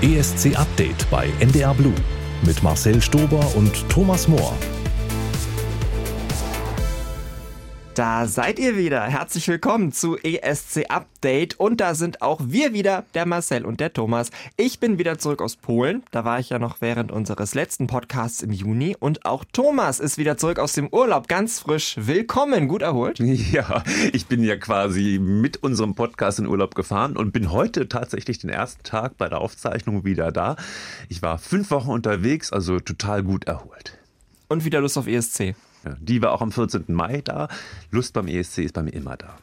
[0.00, 1.94] ESC Update bei NDR Blue
[2.42, 4.56] mit Marcel Stober und Thomas Mohr.
[7.98, 9.02] Da seid ihr wieder.
[9.02, 11.58] Herzlich willkommen zu ESC Update.
[11.58, 14.30] Und da sind auch wir wieder, der Marcel und der Thomas.
[14.56, 16.04] Ich bin wieder zurück aus Polen.
[16.12, 18.96] Da war ich ja noch während unseres letzten Podcasts im Juni.
[19.00, 21.96] Und auch Thomas ist wieder zurück aus dem Urlaub, ganz frisch.
[21.98, 23.18] Willkommen, gut erholt?
[23.50, 28.38] Ja, ich bin ja quasi mit unserem Podcast in Urlaub gefahren und bin heute tatsächlich
[28.38, 30.54] den ersten Tag bei der Aufzeichnung wieder da.
[31.08, 33.98] Ich war fünf Wochen unterwegs, also total gut erholt.
[34.48, 35.56] Und wieder Lust auf ESC.
[35.88, 36.84] Ja, die war auch am 14.
[36.88, 37.48] Mai da.
[37.90, 39.36] Lust beim ESC ist bei mir immer da.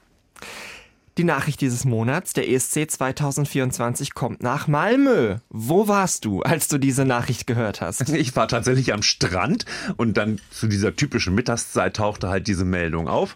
[1.17, 5.37] Die Nachricht dieses Monats, der ESC 2024 kommt nach Malmö.
[5.49, 8.09] Wo warst du, als du diese Nachricht gehört hast?
[8.15, 13.07] Ich war tatsächlich am Strand und dann zu dieser typischen Mittagszeit tauchte halt diese Meldung
[13.07, 13.35] auf.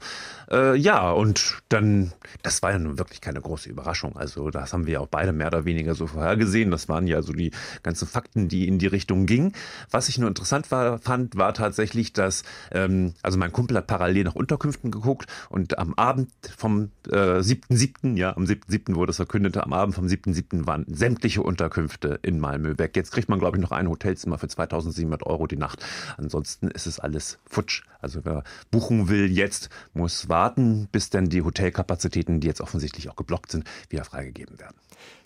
[0.51, 4.17] Äh, ja, und dann, das war ja nun wirklich keine große Überraschung.
[4.17, 6.71] Also das haben wir ja auch beide mehr oder weniger so vorhergesehen.
[6.71, 7.51] Das waren ja so die
[7.83, 9.53] ganzen Fakten, die in die Richtung gingen.
[9.91, 14.23] Was ich nur interessant war, fand, war tatsächlich, dass, ähm, also mein Kumpel hat parallel
[14.23, 18.95] nach Unterkünften geguckt und am Abend vom äh, 7.7., ja, am 7.7.
[18.95, 20.65] wurde es verkündet, am Abend vom 7.7.
[20.65, 22.95] waren sämtliche Unterkünfte in Malmö weg.
[22.95, 25.85] Jetzt kriegt man, glaube ich, noch ein Hotelzimmer für 2700 Euro die Nacht.
[26.17, 27.83] Ansonsten ist es alles futsch.
[28.01, 33.09] Also wer buchen will jetzt, muss warten warten, bis dann die Hotelkapazitäten, die jetzt offensichtlich
[33.09, 34.77] auch geblockt sind, wieder freigegeben werden.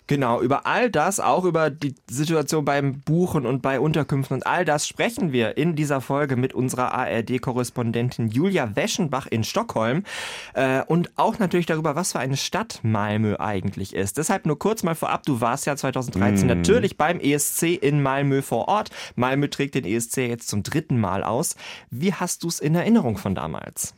[0.06, 4.66] Genau, über all das, auch über die Situation beim Buchen und bei Unterkünften und all
[4.66, 10.02] das sprechen wir in dieser Folge mit unserer ARD-Korrespondentin Julia Weschenbach in Stockholm
[10.52, 14.18] äh, und auch natürlich darüber, was für eine Stadt Malmö eigentlich ist.
[14.18, 16.48] Deshalb nur kurz mal vorab, du warst ja 2013 mm.
[16.48, 18.90] natürlich beim ESC in Malmö vor Ort.
[19.16, 21.56] Malmö trägt den ESC jetzt zum dritten Mal aus.
[21.90, 23.94] Wie hast du es in Erinnerung von damals?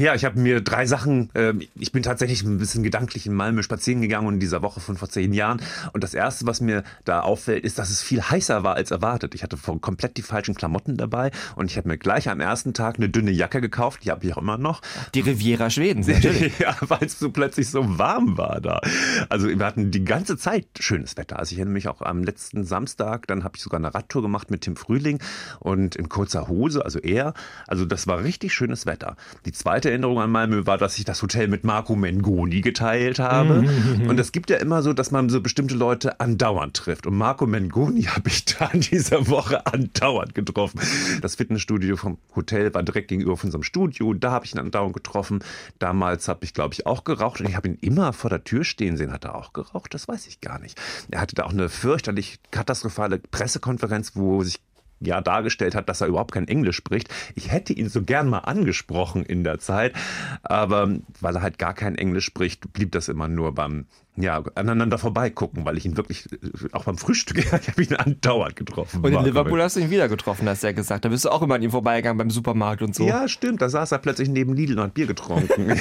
[0.00, 3.62] Ja, ich habe mir drei Sachen, äh, ich bin tatsächlich ein bisschen gedanklich in Malmö
[3.62, 5.60] spazieren gegangen in dieser Woche von vor zehn Jahren.
[5.92, 9.34] Und das Erste, was mir da auffällt, ist, dass es viel heißer war als erwartet.
[9.34, 12.96] Ich hatte komplett die falschen Klamotten dabei und ich habe mir gleich am ersten Tag
[12.96, 14.80] eine dünne Jacke gekauft, die habe ich auch immer noch.
[15.12, 16.58] Die Riviera Schweden, natürlich.
[16.58, 18.80] ja, weil es so plötzlich so warm war da.
[19.28, 21.38] Also wir hatten die ganze Zeit schönes Wetter.
[21.38, 24.50] Also ich erinnere mich auch am letzten Samstag, dann habe ich sogar eine Radtour gemacht
[24.50, 25.18] mit Tim Frühling
[25.58, 27.34] und in kurzer Hose, also er.
[27.66, 29.16] Also das war richtig schönes Wetter.
[29.44, 33.62] Die zweite Erinnerung an Malmö war, dass ich das Hotel mit Marco Mengoni geteilt habe.
[33.62, 34.08] Mhm.
[34.08, 37.06] Und es gibt ja immer so, dass man so bestimmte Leute andauernd trifft.
[37.06, 40.80] Und Marco Mengoni habe ich da in dieser Woche andauernd getroffen.
[41.20, 44.14] Das Fitnessstudio vom Hotel war direkt gegenüber von unserem Studio.
[44.14, 45.40] Da habe ich ihn andauernd getroffen.
[45.78, 47.40] Damals habe ich, glaube ich, auch geraucht.
[47.40, 49.12] Und ich habe ihn immer vor der Tür stehen sehen.
[49.12, 49.94] Hat er auch geraucht?
[49.94, 50.80] Das weiß ich gar nicht.
[51.10, 54.60] Er hatte da auch eine fürchterlich katastrophale Pressekonferenz, wo sich
[55.00, 57.08] ja dargestellt hat, dass er überhaupt kein Englisch spricht.
[57.34, 59.94] Ich hätte ihn so gern mal angesprochen in der Zeit,
[60.42, 64.98] aber weil er halt gar kein Englisch spricht, blieb das immer nur beim ja, aneinander
[64.98, 66.38] vorbeigucken, weil ich ihn wirklich äh,
[66.72, 69.02] auch beim Frühstück, ich habe ihn andauernd getroffen.
[69.04, 71.04] Und in Liverpool hast du ihn wieder getroffen, hast du ja gesagt.
[71.04, 73.06] Da bist du auch immer an ihm vorbeigegangen beim Supermarkt und so.
[73.06, 73.62] Ja, stimmt.
[73.62, 75.70] Da saß er plötzlich neben Lidl und hat Bier getrunken.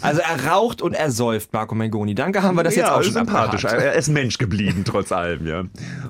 [0.00, 2.14] also er raucht und er säuft, Marco Mengoni.
[2.14, 3.64] Danke, haben wir das ja, jetzt auch schon sympathisch.
[3.64, 3.86] Abgehakt.
[3.86, 5.64] Er ist Mensch geblieben, trotz allem, ja.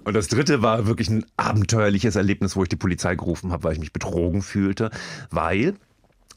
[0.05, 3.73] Und das dritte war wirklich ein abenteuerliches Erlebnis, wo ich die Polizei gerufen habe, weil
[3.73, 4.91] ich mich betrogen fühlte,
[5.31, 5.75] weil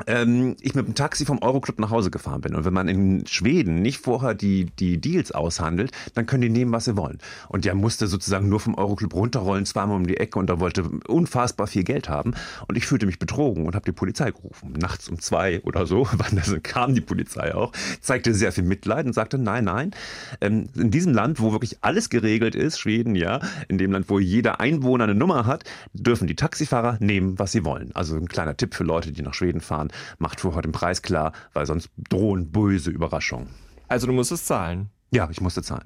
[0.06, 2.56] ähm, ich mit dem Taxi vom Euroclub nach Hause gefahren bin.
[2.56, 6.72] Und wenn man in Schweden nicht vorher die, die Deals aushandelt, dann können die nehmen,
[6.72, 7.18] was sie wollen.
[7.50, 10.84] Und der musste sozusagen nur vom Euroclub runterrollen, zweimal um die Ecke und da wollte
[11.08, 12.34] unfassbar viel Geld haben.
[12.68, 14.74] Und ich fühlte mich betrogen und habe die Polizei gerufen.
[14.74, 17.72] Nachts um zwei oder so, wann das kam die Polizei auch,
[18.02, 19.92] zeigte sehr viel Mitleid und sagte, nein, nein,
[20.42, 24.20] ähm, in diesem Land, wo wirklich alles geregelt ist, Schweden, ja, in dem Land, wo
[24.20, 27.92] jeder Einwohner eine Nummer hat, dürfen die Taxifahrer nehmen, was sie wollen.
[27.94, 31.02] Also ein kleiner Tipp für Leute, die nach Schweden fahren fahren, macht vorher den Preis
[31.02, 33.50] klar, weil sonst drohen böse Überraschungen.
[33.88, 34.90] Also du musstest zahlen?
[35.12, 35.86] Ja, ich musste zahlen.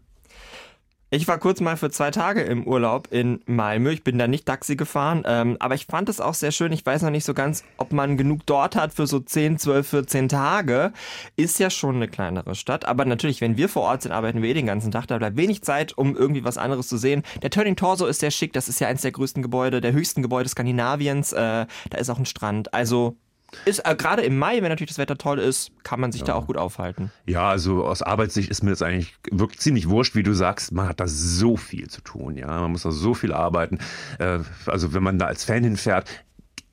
[1.14, 3.92] Ich war kurz mal für zwei Tage im Urlaub in Malmö.
[3.92, 6.72] Ich bin da nicht Taxi gefahren, ähm, aber ich fand es auch sehr schön.
[6.72, 9.90] Ich weiß noch nicht so ganz, ob man genug dort hat für so 10, 12,
[9.90, 10.94] 14 Tage.
[11.36, 14.52] Ist ja schon eine kleinere Stadt, aber natürlich, wenn wir vor Ort sind, arbeiten wir
[14.52, 15.08] eh den ganzen Tag.
[15.08, 17.24] Da bleibt wenig Zeit, um irgendwie was anderes zu sehen.
[17.42, 18.54] Der Turning Torso ist sehr schick.
[18.54, 21.34] Das ist ja eines der größten Gebäude, der höchsten Gebäude Skandinaviens.
[21.34, 22.74] Äh, da ist auch ein Strand.
[22.74, 23.18] Also
[23.66, 26.28] ist äh, gerade im Mai, wenn natürlich das Wetter toll ist, kann man sich ja.
[26.28, 27.12] da auch gut aufhalten.
[27.26, 30.72] Ja, also aus Arbeitssicht ist mir das eigentlich wirklich ziemlich wurscht, wie du sagst.
[30.72, 32.48] Man hat da so viel zu tun, ja.
[32.48, 33.80] Man muss da so viel arbeiten.
[34.20, 36.10] Äh, also wenn man da als Fan hinfährt,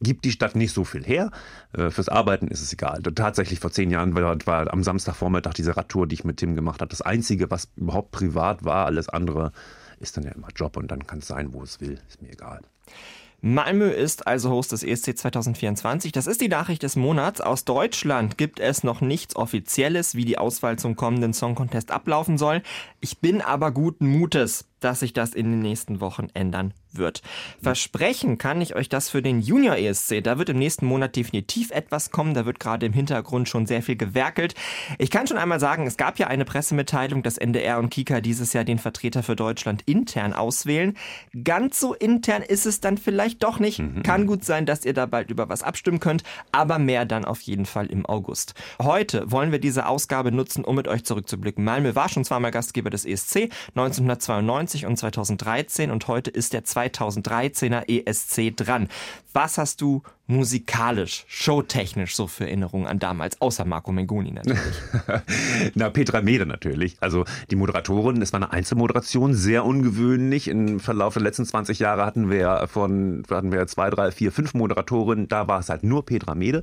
[0.01, 1.31] gibt die Stadt nicht so viel her.
[1.73, 3.03] Äh, fürs Arbeiten ist es egal.
[3.03, 6.81] Tatsächlich vor zehn Jahren war, war am Samstagvormittag diese Radtour, die ich mit Tim gemacht
[6.81, 8.87] habe, das Einzige, was überhaupt privat war.
[8.87, 9.53] Alles andere
[10.01, 11.99] ist dann ja immer Job und dann kann es sein, wo es will.
[12.09, 12.61] Ist mir egal.
[13.41, 16.11] Malmö ist also Host des ESC 2024.
[16.11, 17.41] Das ist die Nachricht des Monats.
[17.41, 22.37] Aus Deutschland gibt es noch nichts Offizielles, wie die Auswahl zum kommenden Song Contest ablaufen
[22.37, 22.63] soll.
[23.01, 27.23] Ich bin aber guten Mutes, dass sich das in den nächsten Wochen ändern wird.
[27.63, 30.23] Versprechen kann ich euch das für den Junior ESC.
[30.23, 32.35] Da wird im nächsten Monat definitiv etwas kommen.
[32.35, 34.55] Da wird gerade im Hintergrund schon sehr viel gewerkelt.
[34.99, 38.53] Ich kann schon einmal sagen, es gab ja eine Pressemitteilung, dass NDR und Kika dieses
[38.53, 40.97] Jahr den Vertreter für Deutschland intern auswählen.
[41.45, 43.79] Ganz so intern ist es dann vielleicht doch nicht.
[43.79, 44.03] Mhm.
[44.03, 46.23] Kann gut sein, dass ihr da bald über was abstimmen könnt,
[46.53, 48.55] aber mehr dann auf jeden Fall im August.
[48.81, 51.65] Heute wollen wir diese Ausgabe nutzen, um mit euch zurückzublicken.
[51.65, 57.85] Malmö war schon zweimal Gastgeber des ESC 1992 und 2013 und heute ist der 2013er
[57.89, 58.89] ESC dran.
[59.33, 64.61] Was hast du musikalisch, showtechnisch so für Erinnerungen an damals, außer Marco Mengoni natürlich?
[65.75, 66.99] Na, Petra Mede natürlich.
[67.01, 70.49] Also die Moderatorin, es war eine Einzelmoderation, sehr ungewöhnlich.
[70.49, 74.53] Im Verlauf der letzten 20 Jahre hatten wir von hatten wir zwei, drei, vier, fünf
[74.53, 76.63] Moderatorinnen, da war es halt nur Petra Mede.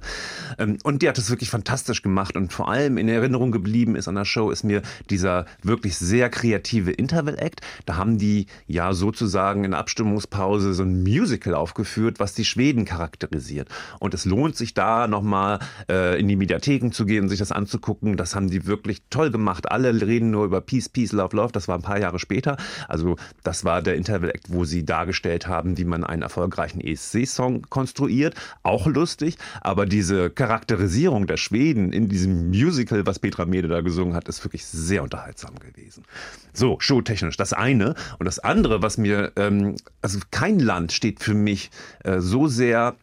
[0.60, 4.08] Ähm, und die hat es wirklich fantastisch gemacht und vor allem in Erinnerung geblieben ist
[4.08, 7.62] an der Show ist mir dieser wirklich sehr kreative Interval-Act.
[7.88, 13.55] Da haben die ja sozusagen in Abstimmungspause so ein Musical aufgeführt, was die Schweden charakterisiert
[13.56, 13.70] passiert.
[14.00, 15.60] Und es lohnt sich da nochmal
[15.90, 18.18] äh, in die Mediatheken zu gehen, sich das anzugucken.
[18.18, 19.72] Das haben die wirklich toll gemacht.
[19.72, 21.52] Alle reden nur über Peace, Peace, Love, Love.
[21.52, 22.58] Das war ein paar Jahre später.
[22.88, 27.64] Also das war der Interval Act, wo sie dargestellt haben, wie man einen erfolgreichen ESC-Song
[27.70, 28.36] konstruiert.
[28.64, 29.38] Auch lustig.
[29.62, 34.44] Aber diese Charakterisierung der Schweden in diesem Musical, was Petra Mede da gesungen hat, ist
[34.44, 36.04] wirklich sehr unterhaltsam gewesen.
[36.54, 37.96] So, showtechnisch das eine.
[38.20, 41.70] Und das andere, was mir, ähm, also kein Land steht für mich
[42.04, 42.96] äh, so sehr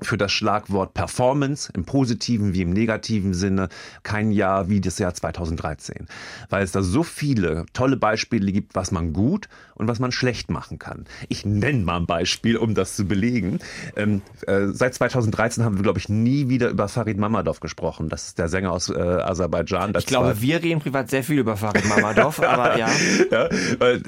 [0.00, 3.68] für das Schlagwort Performance im positiven wie im negativen Sinne
[4.02, 6.06] kein Jahr wie das Jahr 2013,
[6.50, 9.48] weil es da so viele tolle Beispiele gibt, was man gut
[9.78, 11.06] und was man schlecht machen kann.
[11.28, 13.60] Ich nenne mal ein Beispiel, um das zu belegen.
[13.96, 18.08] Ähm, äh, seit 2013 haben wir, glaube ich, nie wieder über Farid Mamadov gesprochen.
[18.08, 19.94] Das ist der Sänger aus äh, Aserbaidschan.
[19.96, 22.88] Ich glaube, wir reden privat sehr viel über Farid Mamadov, aber ja.
[23.30, 23.48] ja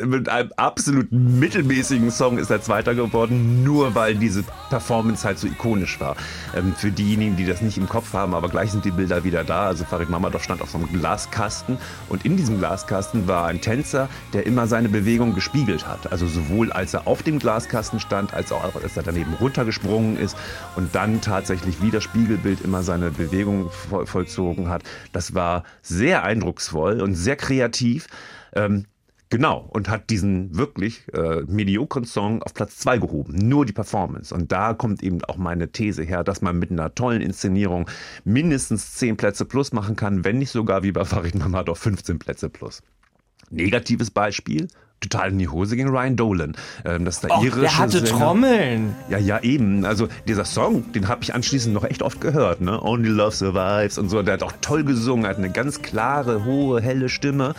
[0.05, 5.47] mit einem absolut mittelmäßigen Song ist er Zweiter geworden, nur weil diese Performance halt so
[5.47, 6.17] ikonisch war.
[6.55, 9.45] Ähm, für diejenigen, die das nicht im Kopf haben, aber gleich sind die Bilder wieder
[9.45, 9.67] da.
[9.67, 11.79] Also Farid Mamadov stand auf so einem Glaskasten
[12.09, 16.11] und in diesem Glaskasten war ein Tänzer, der immer seine Bewegung gespiegelt hat.
[16.11, 20.37] Also sowohl als er auf dem Glaskasten stand, als auch als er daneben runtergesprungen ist
[20.77, 24.83] und dann tatsächlich wie das Spiegelbild immer seine Bewegung vollzogen hat.
[25.13, 28.07] Das war sehr eindrucksvoll und sehr kreativ.
[28.55, 28.87] Ähm,
[29.33, 33.33] Genau, und hat diesen wirklich äh, mediokren Song auf Platz zwei gehoben.
[33.37, 34.35] Nur die Performance.
[34.35, 37.89] Und da kommt eben auch meine These her, dass man mit einer tollen Inszenierung
[38.25, 42.49] mindestens zehn Plätze plus machen kann, wenn nicht sogar wie bei Farid Mamadov 15 Plätze
[42.49, 42.83] plus.
[43.51, 44.67] Negatives Beispiel,
[45.01, 46.55] total in die Hose ging Ryan Dolan.
[46.85, 48.19] Ähm, das ist der Och, irische der hatte Sänger.
[48.19, 48.95] Trommeln.
[49.09, 49.85] Ja, ja, eben.
[49.85, 52.61] Also dieser Song, den habe ich anschließend noch echt oft gehört.
[52.61, 52.83] Ne?
[52.83, 54.23] Only Love Survives und so.
[54.23, 57.55] Der hat auch toll gesungen, hat eine ganz klare, hohe, helle Stimme.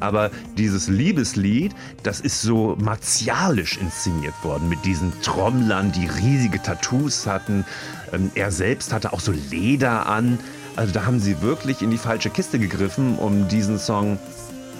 [0.00, 7.26] Aber dieses Liebeslied, das ist so martialisch inszeniert worden mit diesen Trommlern, die riesige Tattoos
[7.26, 7.64] hatten.
[8.12, 10.38] Ähm, er selbst hatte auch so Leder an.
[10.76, 14.18] Also da haben sie wirklich in die falsche Kiste gegriffen, um diesen Song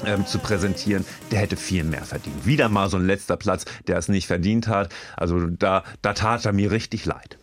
[0.05, 2.47] ähm, zu präsentieren, der hätte viel mehr verdient.
[2.47, 4.93] Wieder mal so ein letzter Platz, der es nicht verdient hat.
[5.17, 7.39] Also da, da tat er mir richtig leid.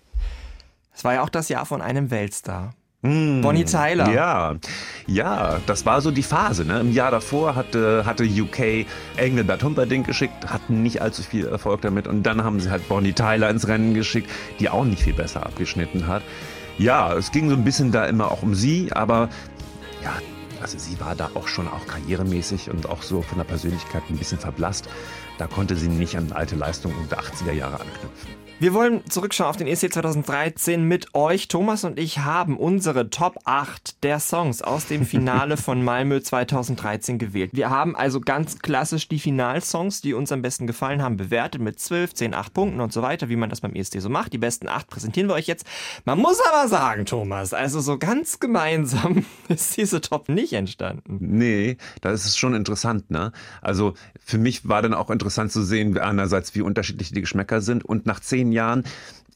[0.96, 2.74] Es war ja auch das Jahr von einem Weltstar.
[3.02, 4.10] Mm, Bonnie Tyler.
[4.12, 4.56] Ja,
[5.08, 6.64] ja, das war so die Phase.
[6.64, 6.80] Ne?
[6.80, 8.86] Im Jahr davor hatte, hatte UK
[9.18, 12.08] Engelbert Humperdinck geschickt, hatten nicht allzu viel Erfolg damit.
[12.08, 15.46] Und dann haben sie halt Bonnie Tyler ins Rennen geschickt, die auch nicht viel besser
[15.46, 16.24] abgeschnitten hat.
[16.78, 19.30] Ja, es ging so ein bisschen da immer auch um sie, aber
[20.02, 20.14] ja,
[20.64, 24.18] also sie war da auch schon auch karrieremäßig und auch so von der Persönlichkeit ein
[24.18, 24.90] bisschen verblasst.
[25.38, 28.43] Da konnte sie nicht an alte Leistungen der 80er Jahre anknüpfen.
[28.64, 31.50] Wir wollen zurückschauen auf den ESC 2013 mit euch.
[31.50, 37.18] Thomas und ich haben unsere Top 8 der Songs aus dem Finale von Malmö 2013
[37.18, 37.50] gewählt.
[37.52, 41.78] Wir haben also ganz klassisch die Finalsongs, die uns am besten gefallen haben, bewertet mit
[41.78, 44.32] 12, 10, 8 Punkten und so weiter, wie man das beim ESC so macht.
[44.32, 45.66] Die besten 8 präsentieren wir euch jetzt.
[46.06, 51.18] Man muss aber sagen, Thomas, also so ganz gemeinsam ist diese Top nicht entstanden.
[51.20, 53.34] Nee, da ist es schon interessant, ne?
[53.62, 57.84] Also für mich war dann auch interessant zu sehen, einerseits wie unterschiedlich die Geschmäcker sind
[57.84, 58.84] und nach 10 Jahren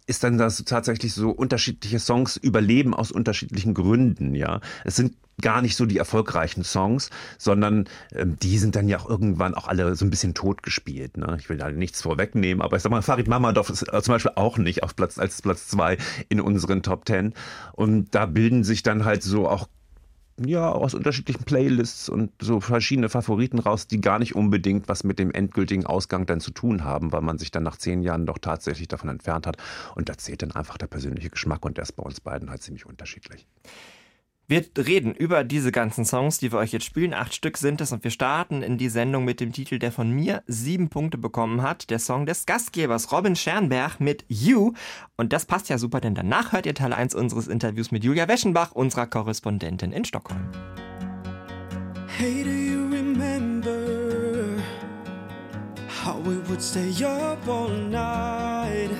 [0.06, 4.62] ist dann das tatsächlich so unterschiedliche Songs überleben aus unterschiedlichen Gründen, ja.
[4.86, 9.08] Es sind gar nicht so die erfolgreichen Songs, sondern ähm, die sind dann ja auch
[9.08, 11.18] irgendwann auch alle so ein bisschen totgespielt.
[11.18, 11.38] Ne?
[11.40, 14.32] Ich will da nichts vorwegnehmen, aber ich sag mal, Farid Mamadov ist äh, zum Beispiel
[14.36, 15.98] auch nicht auf Platz als Platz zwei
[16.30, 17.34] in unseren Top Ten.
[17.74, 19.68] Und da bilden sich dann halt so auch
[20.39, 25.20] ja, aus unterschiedlichen Playlists und so verschiedene Favoriten raus, die gar nicht unbedingt was mit
[25.20, 28.38] dem endgültigen Ausgang dann zu tun haben, weil man sich dann nach zehn Jahren doch
[28.38, 29.58] tatsächlich davon entfernt hat.
[29.96, 32.62] Und da zählt dann einfach der persönliche Geschmack und der ist bei uns beiden halt
[32.62, 33.48] ziemlich unterschiedlich.
[34.50, 37.13] Wir reden über diese ganzen Songs, die wir euch jetzt spielen.
[37.13, 40.10] Acht Stück sind es und wir starten in die Sendung mit dem Titel, der von
[40.10, 41.89] mir sieben Punkte bekommen hat.
[41.89, 44.72] Der Song des Gastgebers Robin Schernberg mit You.
[45.18, 48.30] Und das passt ja super, denn danach hört ihr Teil 1 unseres Interviews mit Julia
[48.30, 50.50] Weschenbach, unserer Korrespondentin in Stockholm.
[52.18, 54.63] Hey, do you remember
[56.06, 58.92] how we would stay up all night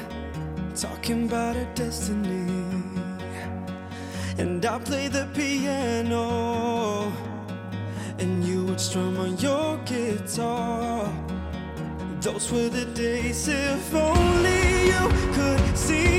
[0.76, 2.77] talking about our destiny?
[4.38, 7.12] And I play the piano,
[8.20, 11.12] and you would strum on your guitar.
[12.22, 16.17] Those were the days, if only you could see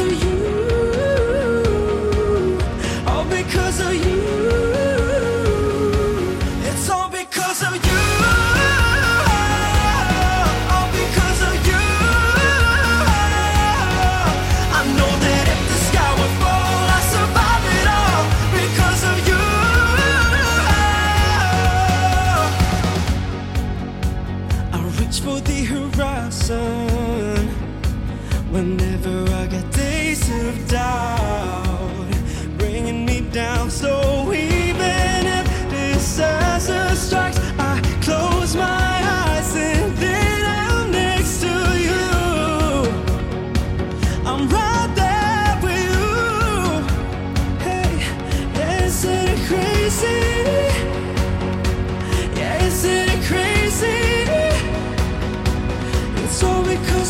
[0.00, 0.77] all because of you.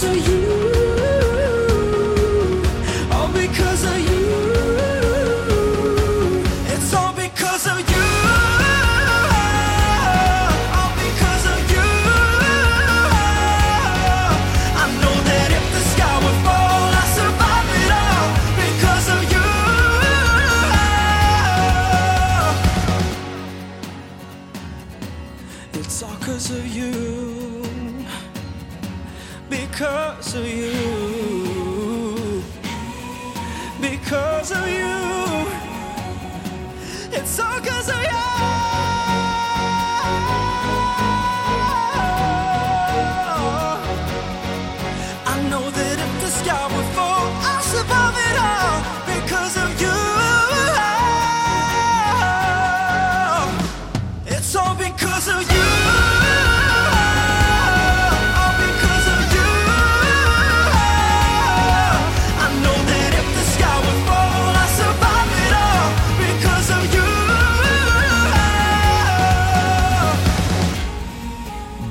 [0.05, 0.38] All because of you.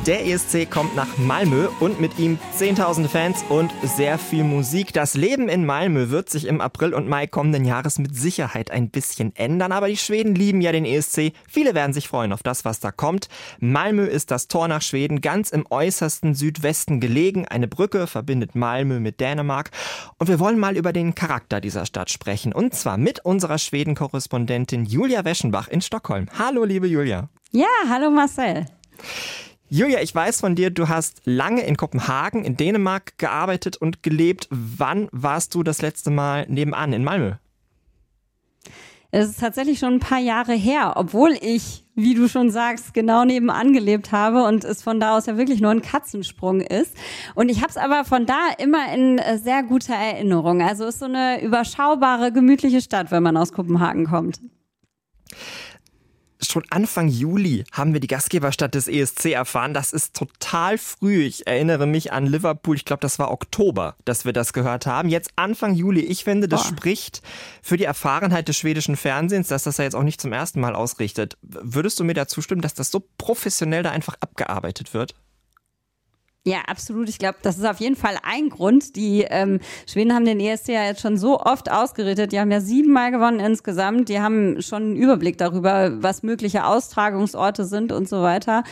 [0.07, 4.93] Der ESC kommt nach Malmö und mit ihm zehntausende Fans und sehr viel Musik.
[4.93, 8.89] Das Leben in Malmö wird sich im April und Mai kommenden Jahres mit Sicherheit ein
[8.89, 11.33] bisschen ändern, aber die Schweden lieben ja den ESC.
[11.49, 13.27] Viele werden sich freuen auf das, was da kommt.
[13.59, 17.45] Malmö ist das Tor nach Schweden, ganz im äußersten Südwesten gelegen.
[17.45, 19.71] Eine Brücke verbindet Malmö mit Dänemark.
[20.19, 22.53] Und wir wollen mal über den Charakter dieser Stadt sprechen.
[22.53, 26.27] Und zwar mit unserer Schweden-Korrespondentin Julia Weschenbach in Stockholm.
[26.39, 27.27] Hallo, liebe Julia.
[27.51, 28.67] Ja, hallo Marcel.
[29.69, 34.47] Julia, ich weiß von dir, du hast lange in Kopenhagen, in Dänemark gearbeitet und gelebt.
[34.49, 37.33] Wann warst du das letzte Mal nebenan in Malmö?
[39.11, 43.25] Es ist tatsächlich schon ein paar Jahre her, obwohl ich, wie du schon sagst, genau
[43.25, 46.95] nebenan gelebt habe und es von da aus ja wirklich nur ein Katzensprung ist.
[47.35, 50.61] Und ich habe es aber von da immer in äh, sehr guter Erinnerung.
[50.61, 54.39] Also ist so eine überschaubare, gemütliche Stadt, wenn man aus Kopenhagen kommt.
[56.41, 59.73] Schon Anfang Juli haben wir die Gastgeberstadt des ESC erfahren.
[59.73, 61.23] Das ist total früh.
[61.23, 62.75] Ich erinnere mich an Liverpool.
[62.75, 65.09] Ich glaube, das war Oktober, dass wir das gehört haben.
[65.09, 66.01] Jetzt Anfang Juli.
[66.01, 66.69] Ich finde, das Boah.
[66.69, 67.21] spricht
[67.61, 70.75] für die Erfahrenheit des schwedischen Fernsehens, dass das ja jetzt auch nicht zum ersten Mal
[70.75, 71.37] ausrichtet.
[71.41, 75.15] Würdest du mir dazu stimmen, dass das so professionell da einfach abgearbeitet wird?
[76.47, 77.09] Ja, absolut.
[77.09, 78.95] Ich glaube, das ist auf jeden Fall ein Grund.
[78.95, 82.31] Die ähm, Schweden haben den ESC ja jetzt schon so oft ausgerittet.
[82.31, 84.07] Die haben ja siebenmal gewonnen insgesamt.
[84.07, 88.63] Die haben schon einen Überblick darüber, was mögliche Austragungsorte sind und so weiter.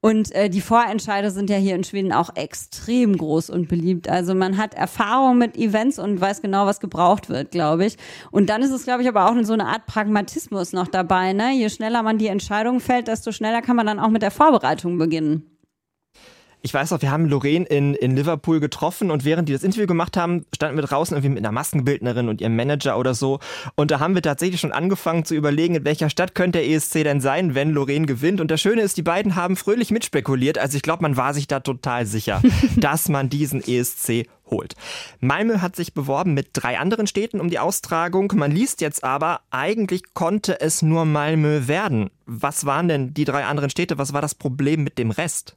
[0.00, 4.08] Und äh, die Vorentscheide sind ja hier in Schweden auch extrem groß und beliebt.
[4.08, 7.98] Also man hat Erfahrung mit Events und weiß genau, was gebraucht wird, glaube ich.
[8.30, 11.34] Und dann ist es, glaube ich, aber auch so eine Art Pragmatismus noch dabei.
[11.34, 11.52] Ne?
[11.52, 14.96] Je schneller man die Entscheidung fällt, desto schneller kann man dann auch mit der Vorbereitung
[14.96, 15.57] beginnen.
[16.60, 19.86] Ich weiß auch, wir haben Lorraine in, in Liverpool getroffen und während die das Interview
[19.86, 23.38] gemacht haben, standen wir draußen irgendwie mit einer Maskenbildnerin und ihrem Manager oder so.
[23.76, 27.04] Und da haben wir tatsächlich schon angefangen zu überlegen, in welcher Stadt könnte der ESC
[27.04, 28.40] denn sein, wenn Lorraine gewinnt.
[28.40, 30.58] Und das Schöne ist, die beiden haben fröhlich mitspekuliert.
[30.58, 32.42] Also ich glaube, man war sich da total sicher,
[32.76, 34.74] dass man diesen ESC holt.
[35.20, 38.32] Malmö hat sich beworben mit drei anderen Städten um die Austragung.
[38.34, 42.10] Man liest jetzt aber, eigentlich konnte es nur Malmö werden.
[42.26, 43.98] Was waren denn die drei anderen Städte?
[43.98, 45.56] Was war das Problem mit dem Rest?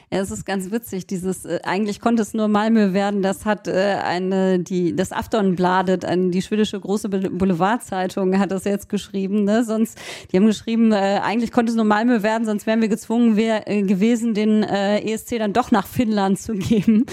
[0.13, 1.07] es ist ganz witzig.
[1.07, 3.21] Dieses äh, eigentlich konnte es nur Malmö werden.
[3.21, 8.89] Das hat äh, eine die das Aftonbladet, eine, die schwedische große Boulevardzeitung, hat das jetzt
[8.89, 9.45] geschrieben.
[9.45, 9.63] Ne?
[9.63, 9.97] Sonst
[10.31, 13.69] die haben geschrieben, äh, eigentlich konnte es nur Malmö werden, sonst wären wir gezwungen wär,
[13.69, 17.05] äh, gewesen, den äh, ESC dann doch nach Finnland zu geben.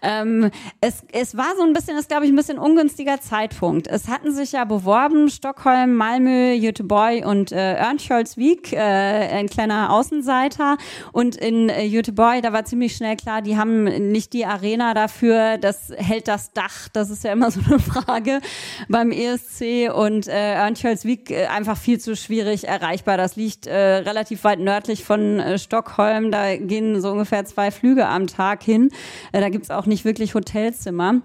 [0.00, 3.86] Ähm, es es war so ein bisschen, das glaube ich, ein bisschen ungünstiger Zeitpunkt.
[3.86, 10.78] Es hatten sich ja beworben Stockholm, Malmö, Göteborg und äh, Örnsköldsvik, äh, ein kleiner Außenseiter
[11.12, 15.58] und in äh, Göteborg da war ziemlich schnell klar, die haben nicht die Arena dafür,
[15.58, 18.40] das hält das Dach, das ist ja immer so eine Frage
[18.88, 23.16] beim ESC und äh, Örnsköldsvik äh, einfach viel zu schwierig erreichbar.
[23.16, 28.06] Das liegt äh, relativ weit nördlich von äh, Stockholm, da gehen so ungefähr zwei Flüge
[28.06, 28.90] am Tag hin.
[29.32, 31.22] Äh, da gibt's auch nicht wirklich Hotelzimmer.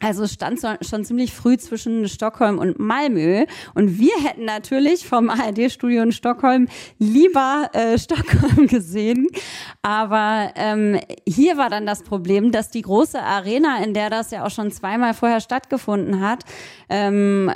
[0.00, 3.46] Also es stand schon ziemlich früh zwischen Stockholm und Malmö.
[3.74, 9.28] Und wir hätten natürlich vom ARD-Studio in Stockholm lieber äh, Stockholm gesehen.
[9.82, 14.44] Aber ähm, hier war dann das Problem, dass die große Arena, in der das ja
[14.44, 16.44] auch schon zweimal vorher stattgefunden hat,
[16.88, 17.50] ähm,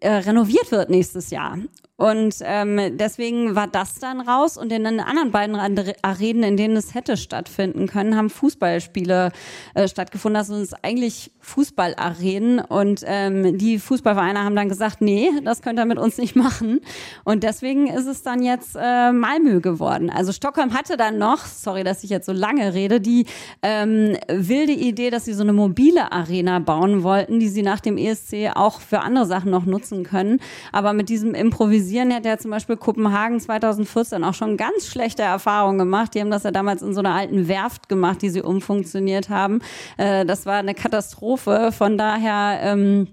[0.00, 1.58] äh, renoviert wird nächstes Jahr.
[2.00, 6.76] Und ähm, deswegen war das dann raus und in den anderen beiden Arenen, in denen
[6.76, 9.32] es hätte stattfinden können, haben Fußballspiele
[9.74, 10.40] äh, stattgefunden.
[10.40, 15.86] Es ist eigentlich Fußballarenen und ähm, die Fußballvereine haben dann gesagt, nee, das könnt ihr
[15.86, 16.78] mit uns nicht machen.
[17.24, 20.08] Und deswegen ist es dann jetzt äh, Malmö geworden.
[20.08, 23.26] Also Stockholm hatte dann noch, sorry, dass ich jetzt so lange rede, die
[23.62, 27.96] ähm, wilde Idee, dass sie so eine mobile Arena bauen wollten, die sie nach dem
[27.96, 30.40] ESC auch für andere Sachen noch nutzen können.
[30.72, 35.78] Aber mit diesem Improvisieren hat ja zum Beispiel Kopenhagen 2014 auch schon ganz schlechte Erfahrungen
[35.78, 36.14] gemacht.
[36.14, 39.60] Die haben das ja damals in so einer alten Werft gemacht, die sie umfunktioniert haben.
[39.96, 41.70] Äh, das war eine Katastrophe.
[41.72, 43.08] Von daher, ähm,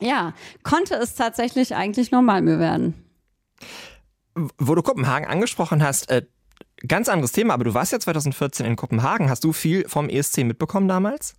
[0.00, 2.94] ja, konnte es tatsächlich eigentlich normal mehr werden.
[4.58, 6.22] Wo du Kopenhagen angesprochen hast, äh,
[6.86, 9.28] ganz anderes Thema, aber du warst ja 2014 in Kopenhagen.
[9.28, 11.34] Hast du viel vom ESC mitbekommen damals?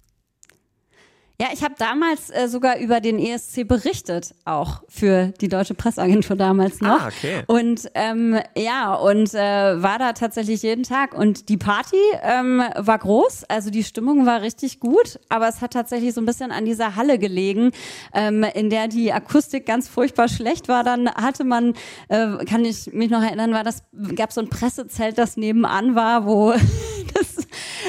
[1.42, 6.36] Ja, ich habe damals äh, sogar über den ESC berichtet, auch für die deutsche Presseagentur
[6.36, 7.02] damals noch.
[7.02, 7.42] Ah, okay.
[7.48, 11.16] Und ähm, ja, und äh, war da tatsächlich jeden Tag.
[11.16, 15.74] Und die Party ähm, war groß, also die Stimmung war richtig gut, aber es hat
[15.74, 17.72] tatsächlich so ein bisschen an dieser Halle gelegen,
[18.14, 20.84] ähm, in der die Akustik ganz furchtbar schlecht war.
[20.84, 21.74] Dann hatte man,
[22.10, 23.82] äh, kann ich mich noch erinnern, war das,
[24.16, 26.54] gab so ein Pressezelt, das nebenan war, wo
[27.16, 27.48] das,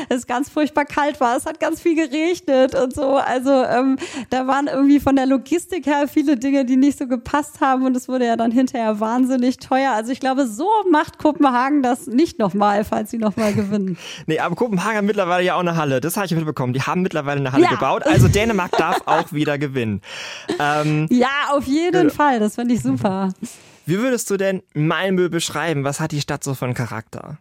[0.09, 1.37] es ganz furchtbar kalt war.
[1.37, 3.17] Es hat ganz viel geregnet und so.
[3.17, 3.96] Also also ähm,
[4.31, 7.96] da waren irgendwie von der Logistik her viele Dinge, die nicht so gepasst haben und
[7.96, 9.92] es wurde ja dann hinterher wahnsinnig teuer.
[9.92, 13.98] Also ich glaube, so macht Kopenhagen das nicht nochmal, falls sie nochmal gewinnen.
[14.26, 16.00] nee, aber Kopenhagen hat mittlerweile ja auch eine Halle.
[16.00, 16.72] Das habe ich mitbekommen.
[16.72, 17.70] Die haben mittlerweile eine Halle ja.
[17.70, 18.07] gebaut.
[18.07, 20.00] Also Dänemark darf auch wieder gewinnen.
[20.59, 22.14] Ähm, ja, auf jeden ja.
[22.14, 22.38] Fall.
[22.38, 23.31] Das finde ich super.
[23.87, 25.83] Wie würdest du denn Malmö beschreiben?
[25.85, 27.38] Was hat die Stadt so einen Charakter?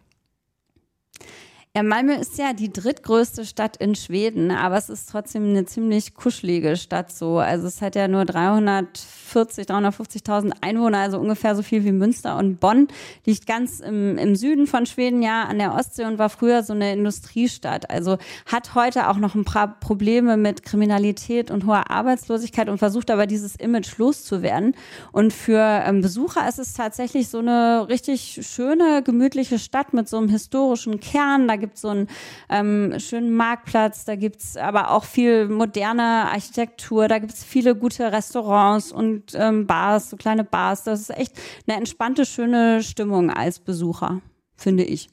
[1.74, 6.14] Ja, Malmö ist ja die drittgrößte Stadt in Schweden, aber es ist trotzdem eine ziemlich
[6.14, 7.38] kuschelige Stadt so.
[7.38, 12.60] Also es hat ja nur 340, 350.000 Einwohner, also ungefähr so viel wie Münster und
[12.60, 12.88] Bonn.
[13.24, 16.74] Liegt ganz im, im Süden von Schweden, ja, an der Ostsee und war früher so
[16.74, 17.88] eine Industriestadt.
[17.88, 23.10] Also hat heute auch noch ein paar Probleme mit Kriminalität und hoher Arbeitslosigkeit und versucht
[23.10, 24.74] aber dieses Image loszuwerden.
[25.10, 30.18] Und für ähm, Besucher ist es tatsächlich so eine richtig schöne, gemütliche Stadt mit so
[30.18, 31.48] einem historischen Kern.
[31.48, 32.08] Da gibt es so einen
[32.50, 37.74] ähm, schönen Marktplatz, da gibt es aber auch viel moderne Architektur, da gibt es viele
[37.74, 40.82] gute Restaurants und ähm, Bars, so kleine Bars.
[40.84, 41.32] Das ist echt
[41.66, 44.20] eine entspannte, schöne Stimmung als Besucher,
[44.56, 45.08] finde ich.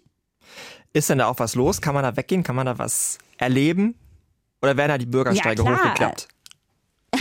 [0.92, 1.82] Ist denn da auch was los?
[1.82, 2.44] Kann man da weggehen?
[2.44, 3.96] Kann man da was erleben?
[4.62, 6.28] Oder werden da die Bürgersteige ja, hochgeklappt?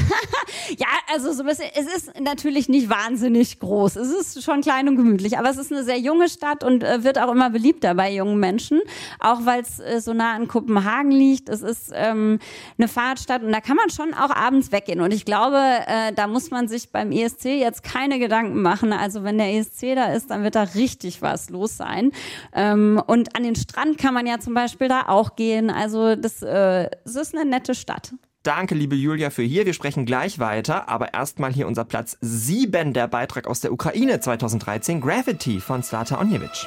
[0.76, 3.96] Ja, also so ein bisschen, es ist natürlich nicht wahnsinnig groß.
[3.96, 7.04] Es ist schon klein und gemütlich, aber es ist eine sehr junge Stadt und äh,
[7.04, 8.80] wird auch immer beliebter bei jungen Menschen,
[9.18, 11.48] auch weil es äh, so nah an Kopenhagen liegt.
[11.48, 12.38] Es ist ähm,
[12.76, 15.00] eine Fahrradstadt und da kann man schon auch abends weggehen.
[15.00, 18.92] Und ich glaube, äh, da muss man sich beim ESC jetzt keine Gedanken machen.
[18.92, 22.12] Also wenn der ESC da ist, dann wird da richtig was los sein.
[22.52, 25.70] Ähm, und an den Strand kann man ja zum Beispiel da auch gehen.
[25.70, 28.12] Also das, äh, das ist eine nette Stadt.
[28.48, 29.66] Danke, liebe Julia, für hier.
[29.66, 34.20] Wir sprechen gleich weiter, aber erstmal hier unser Platz 7, der Beitrag aus der Ukraine
[34.20, 36.66] 2013, Gravity von Slata Onjevic.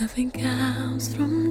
[0.00, 1.45] Nothing comes from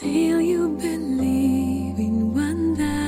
[0.00, 3.00] Still, you believe in wonder.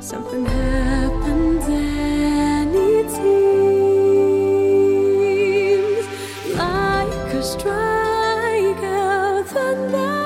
[0.00, 3.26] Something happens and it seems
[6.56, 10.16] like a strike of thunder.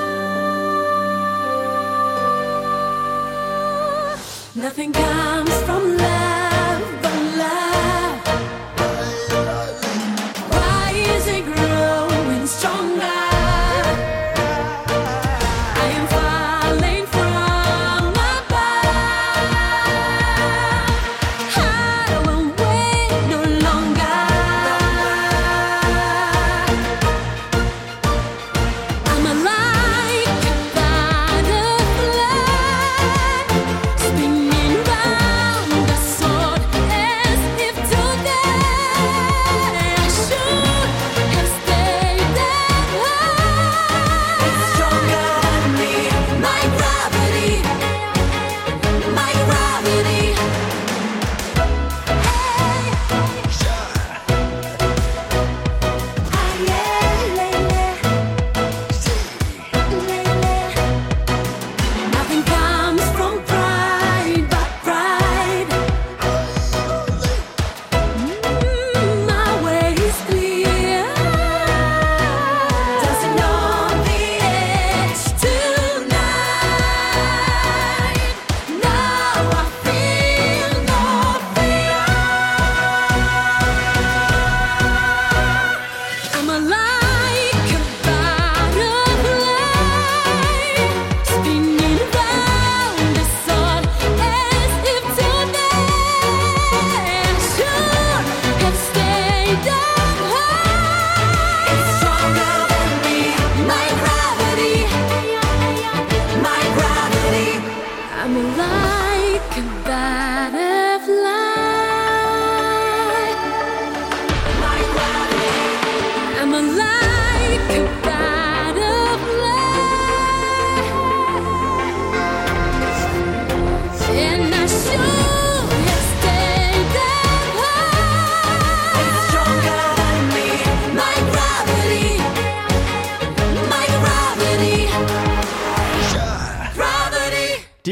[4.55, 5.60] Nothing comes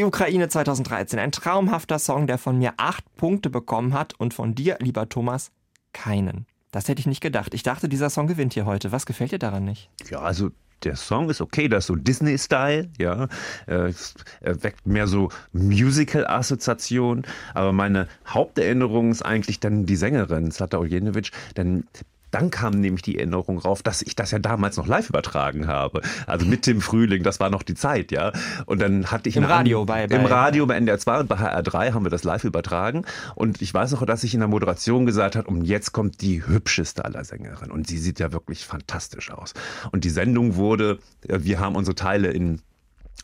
[0.10, 4.78] Ukraine 2013, ein traumhafter Song, der von mir acht Punkte bekommen hat und von dir,
[4.80, 5.52] lieber Thomas,
[5.94, 6.48] keinen.
[6.72, 7.54] Das hätte ich nicht gedacht.
[7.54, 8.92] Ich dachte, dieser Song gewinnt hier heute.
[8.92, 9.92] Was gefällt dir daran nicht?
[10.10, 10.50] Ja, also
[10.82, 13.28] der Song ist okay, das ist so Disney-Style, ja.
[13.68, 13.94] Äh,
[14.42, 17.28] er weckt mehr so Musical-Assoziationen.
[17.54, 21.84] Aber meine Haupterinnerung ist eigentlich dann die Sängerin, Zlata Ojenovic, denn
[22.32, 26.02] dann kam nämlich die Erinnerung rauf, dass ich das ja damals noch live übertragen habe.
[26.28, 28.32] Also mit dem Frühling, das war noch die Zeit, ja.
[28.66, 31.28] Und dann hatte ich Im Radio An- bei- Im bei- Radio bei NDR 2 und
[31.30, 33.06] bei HR3 haben wir das live übertragen.
[33.36, 36.46] Und ich weiß noch, dass ich in der Moderation gesagt habe, und jetzt kommt die
[36.46, 37.72] hübscheste aller Sängerinnen.
[37.72, 39.54] Und sie sieht ja wirklich fantastisch aus.
[39.92, 42.62] Und die Sendung wurde, wir haben unsere Teile in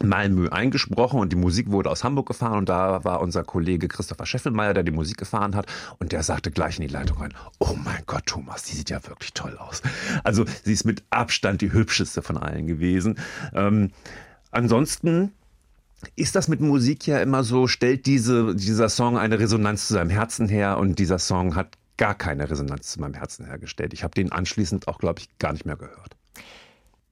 [0.03, 4.25] Malmö eingesprochen und die Musik wurde aus Hamburg gefahren und da war unser Kollege Christopher
[4.25, 5.67] Scheffelmeier, der die Musik gefahren hat
[5.99, 9.05] und der sagte gleich in die Leitung rein, oh mein Gott, Thomas, die sieht ja
[9.08, 9.81] wirklich toll aus.
[10.23, 13.17] Also sie ist mit Abstand die hübscheste von allen gewesen.
[13.53, 13.91] Ähm,
[14.51, 15.31] ansonsten
[16.15, 20.10] ist das mit Musik ja immer so, stellt diese, dieser Song eine Resonanz zu seinem
[20.10, 23.93] Herzen her und dieser Song hat gar keine Resonanz zu meinem Herzen hergestellt.
[23.93, 26.17] Ich habe den anschließend auch, glaube ich, gar nicht mehr gehört.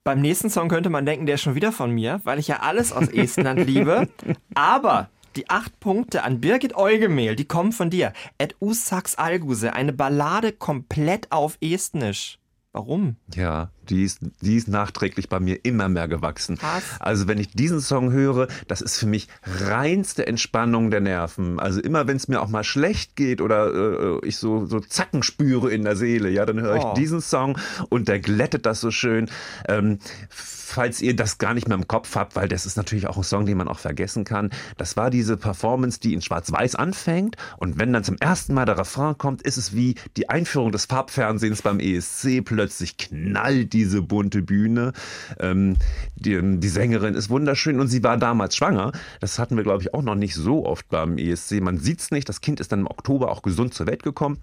[0.06, 2.60] Beim nächsten Song könnte man denken, der ist schon wieder von mir, weil ich ja
[2.60, 4.10] alles aus Estland liebe.
[4.54, 8.12] Aber die acht Punkte an Birgit Eugemehl, die kommen von dir.
[8.38, 12.38] Et Usaks Alguse, eine Ballade komplett auf Estnisch.
[12.74, 13.16] Warum?
[13.34, 16.58] Ja, Die ist, die ist nachträglich bei mir immer mehr gewachsen.
[16.58, 16.84] Krass.
[17.00, 21.60] Also wenn ich diesen Song höre, das ist für mich reinste Entspannung der Nerven.
[21.60, 25.24] Also immer wenn es mir auch mal schlecht geht oder äh, ich so, so Zacken
[25.24, 26.94] spüre in der Seele, ja, dann höre ich Oh.
[26.96, 27.58] diesen Song
[27.90, 29.30] und der glättet das so schön.
[29.68, 33.18] Ähm, falls ihr das gar nicht mehr im Kopf habt, weil das ist natürlich auch
[33.18, 34.50] ein Song, den man auch vergessen kann.
[34.78, 38.78] Das war diese Performance, die in Schwarz-Weiß anfängt und wenn dann zum ersten Mal der
[38.78, 42.42] Refrain kommt, ist es wie die Einführung des Farbfernsehens beim ESC.
[42.44, 44.94] Plötzlich knallt diese bunte Bühne.
[45.40, 45.78] Ähm,
[46.16, 48.92] die, die Sängerin ist wunderschön und sie war damals schwanger.
[49.20, 51.62] Das hatten wir, glaube ich, auch noch nicht so oft beim ESC.
[51.62, 52.30] Man sieht's nicht.
[52.30, 54.38] Das Kind ist dann im Oktober auch gesund zur Welt gekommen.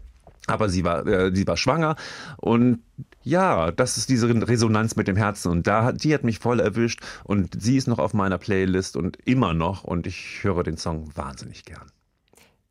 [0.46, 1.96] Aber sie war, äh, sie war schwanger
[2.38, 2.80] und
[3.22, 7.00] ja, das ist diese Resonanz mit dem Herzen und da die hat mich voll erwischt
[7.24, 11.10] und sie ist noch auf meiner Playlist und immer noch und ich höre den Song
[11.14, 11.92] wahnsinnig gern.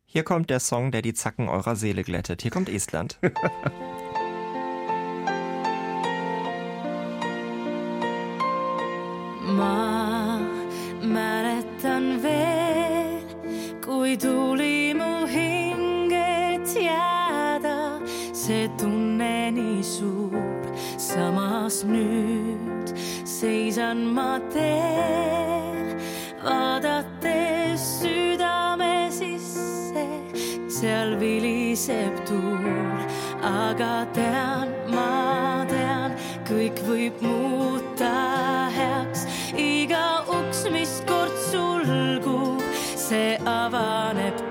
[0.04, 2.42] Hier kommt der Song, der die Zacken eurer Seele glättet.
[2.42, 3.18] Hier kommt Estland.
[9.56, 10.38] Mä
[11.02, 13.22] mälettän veel,
[13.84, 18.00] kui tuli mu hinget jääda.
[18.32, 20.62] See tunne nii suur,
[20.96, 25.96] samas nüüd seisan ma teel,
[26.44, 30.06] vaadates südame sisse.
[30.68, 33.00] seal viliseb tuul,
[33.42, 36.16] aga tean, ma tean,
[36.48, 38.14] kõik võib muuta
[38.76, 39.26] heaks.
[39.56, 42.62] Iga uks, mis kord sulgub,
[42.96, 44.49] see avaneb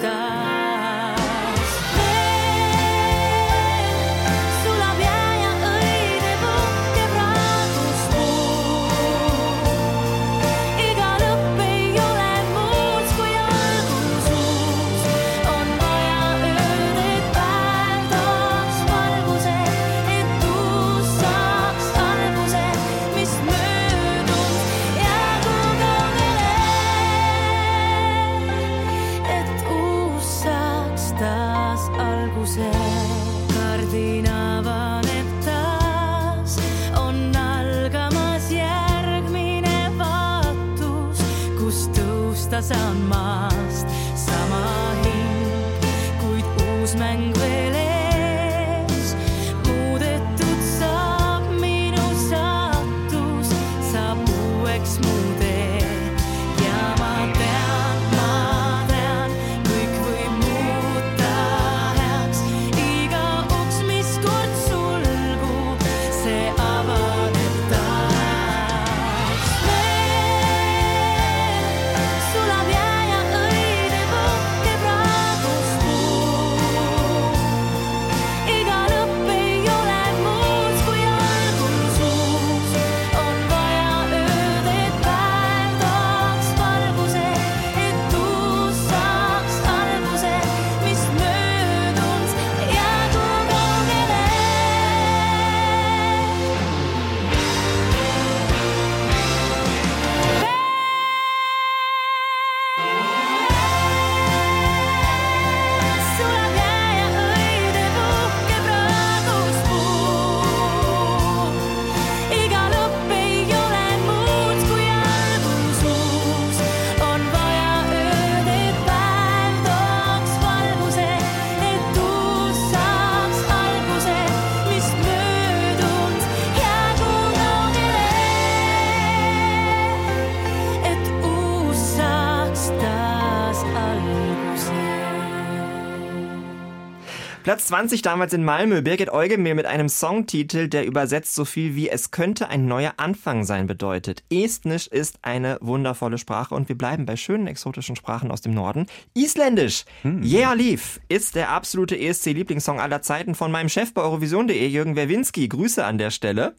[137.41, 138.81] Platz 20 damals in Malmö.
[138.81, 143.45] Birgit Eugemir mit einem Songtitel, der übersetzt so viel wie Es könnte ein neuer Anfang
[143.45, 144.23] sein bedeutet.
[144.29, 148.87] Estnisch ist eine wundervolle Sprache und wir bleiben bei schönen exotischen Sprachen aus dem Norden.
[149.13, 149.85] Isländisch.
[150.03, 155.47] Yeah Leaf ist der absolute ESC-Lieblingssong aller Zeiten von meinem Chef bei Eurovision.de, Jürgen Werwinski.
[155.47, 156.55] Grüße an der Stelle.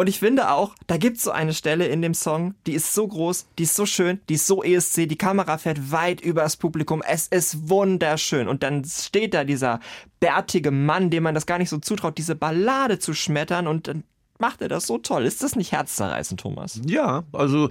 [0.00, 3.08] Und ich finde auch, da gibt's so eine Stelle in dem Song, die ist so
[3.08, 7.02] groß, die ist so schön, die ist so ESC, die Kamera fährt weit übers Publikum.
[7.02, 8.46] Es ist wunderschön.
[8.46, 9.80] Und dann steht da dieser
[10.20, 14.04] bärtige Mann, dem man das gar nicht so zutraut, diese Ballade zu schmettern und dann
[14.38, 15.24] macht er das so toll.
[15.24, 16.80] Ist das nicht herzzerreißend, Thomas?
[16.86, 17.68] Ja, also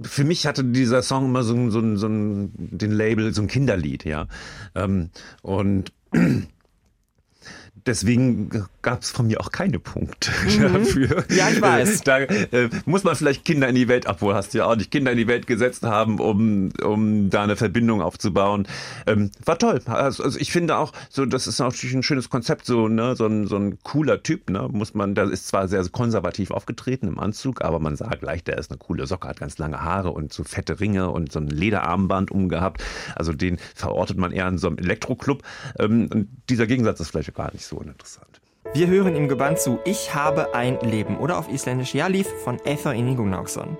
[0.00, 4.04] für mich hatte dieser Song immer so, so, so ein, den Label, so ein Kinderlied,
[4.04, 4.28] ja.
[4.76, 5.10] Ähm,
[5.42, 5.92] und
[7.84, 11.24] deswegen gab es von mir auch keine Punkte dafür.
[11.30, 12.02] Ja, ich weiß.
[12.02, 14.90] Da äh, muss man vielleicht Kinder in die Welt, obwohl hast du ja auch nicht
[14.90, 18.66] Kinder in die Welt gesetzt haben, um, um da eine Verbindung aufzubauen.
[19.06, 19.80] Ähm, war toll.
[19.86, 23.26] Also, also ich finde auch, so das ist natürlich ein schönes Konzept, so, ne, so
[23.26, 27.18] ein, so ein cooler Typ, ne, muss man, der ist zwar sehr konservativ aufgetreten im
[27.18, 30.32] Anzug, aber man sagt gleich, der ist eine coole Socke, hat ganz lange Haare und
[30.32, 32.82] so fette Ringe und so ein Lederarmband umgehabt.
[33.14, 35.42] Also den verortet man eher in so einem Elektroclub.
[35.78, 38.41] Ähm, und dieser Gegensatz ist vielleicht gar nicht so uninteressant.
[38.74, 42.94] Wir hören ihm gebannt zu Ich habe ein Leben oder auf Isländisch Jalif von Eithar
[42.94, 43.76] Inigo Nauksson.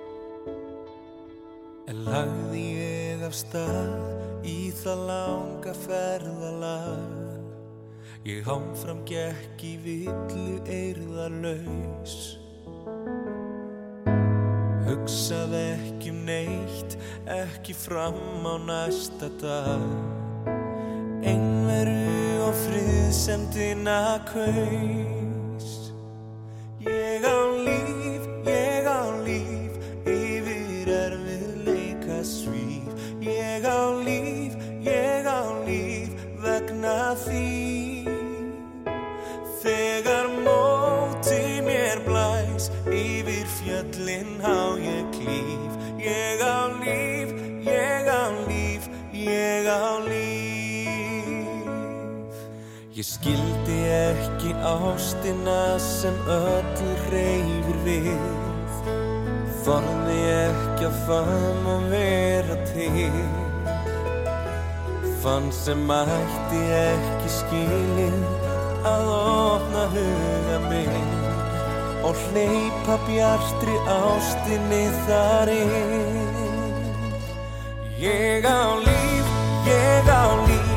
[1.87, 7.23] En lagði ég af stað í það langa ferðalag.
[8.23, 12.37] Ég hámfram gekk í villu eirðarlaus
[14.87, 16.95] Hugsaði ekki um neitt,
[17.27, 20.22] ekki fram á næsta dag
[23.29, 25.12] empty and I crave.
[54.63, 58.25] Ástina sem öllu reyfir við.
[59.63, 63.21] Þorði ekki að fann og vera til.
[65.23, 68.17] Fann sem mætti ekki skilin
[68.83, 71.13] að opna huga minn
[72.03, 76.43] og hleypa bjartri ástinni þar inn
[78.03, 79.27] Ég á líf,
[79.63, 80.72] ég á líf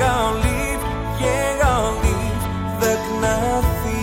[0.00, 0.82] Ég á líf,
[1.20, 2.44] ég á líf
[2.80, 3.36] vegna
[3.80, 3.98] því.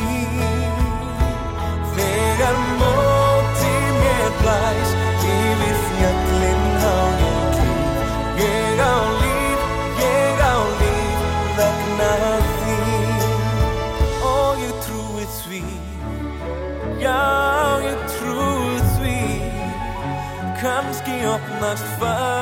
[1.95, 4.91] Þegar móti mér blæs
[5.31, 9.59] yfir fjöllin á ég klíf Ég á líf,
[10.05, 11.19] ég á líf
[11.57, 12.13] vegna
[12.61, 12.79] því.
[14.21, 15.65] Og ég trúi því.
[17.01, 17.25] Já,
[17.89, 19.19] ég trúi því.
[20.61, 22.36] Kanski opnast farar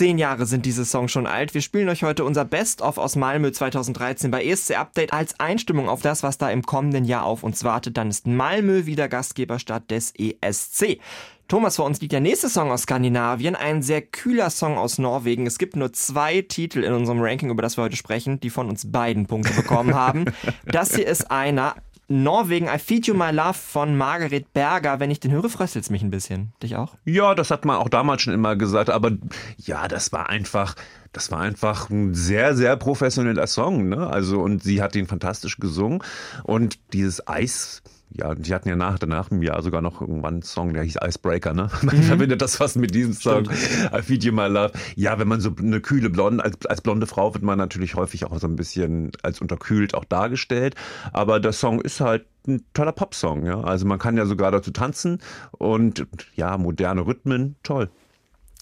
[0.00, 1.52] Zehn Jahre sind diese Songs schon alt.
[1.52, 6.00] Wir spielen euch heute unser Best-of aus Malmö 2013 bei ESC Update als Einstimmung auf
[6.00, 7.98] das, was da im kommenden Jahr auf uns wartet.
[7.98, 11.00] Dann ist Malmö wieder Gastgeberstadt des ESC.
[11.48, 15.46] Thomas, vor uns liegt der nächste Song aus Skandinavien, ein sehr kühler Song aus Norwegen.
[15.46, 18.70] Es gibt nur zwei Titel in unserem Ranking, über das wir heute sprechen, die von
[18.70, 20.24] uns beiden Punkte bekommen haben.
[20.64, 21.74] Das hier ist einer.
[22.10, 24.98] Norwegen, I Feed You My Love von Margaret Berger.
[24.98, 26.52] Wenn ich den höre, fröstelt's mich ein bisschen.
[26.60, 26.96] Dich auch?
[27.04, 29.12] Ja, das hat man auch damals schon immer gesagt, aber
[29.58, 30.74] ja, das war einfach,
[31.12, 34.08] das war einfach ein sehr, sehr professioneller Song, ne?
[34.08, 36.02] Also, und sie hat ihn fantastisch gesungen
[36.42, 37.80] und dieses Eis,
[38.12, 40.96] ja, die hatten ja nach, danach im Jahr sogar noch irgendwann einen Song, der hieß
[41.02, 41.70] Icebreaker, ne?
[41.82, 43.44] Man verbindet das fast mit diesem Song.
[43.44, 44.72] I Feed You My Love.
[44.96, 48.24] Ja, wenn man so eine kühle Blonde, als, als blonde Frau wird man natürlich häufig
[48.24, 50.74] auch so ein bisschen als unterkühlt auch dargestellt.
[51.12, 53.60] Aber der Song ist halt ein toller Popsong, ja.
[53.60, 55.20] Also man kann ja sogar dazu tanzen
[55.52, 57.90] und ja, moderne Rhythmen, toll.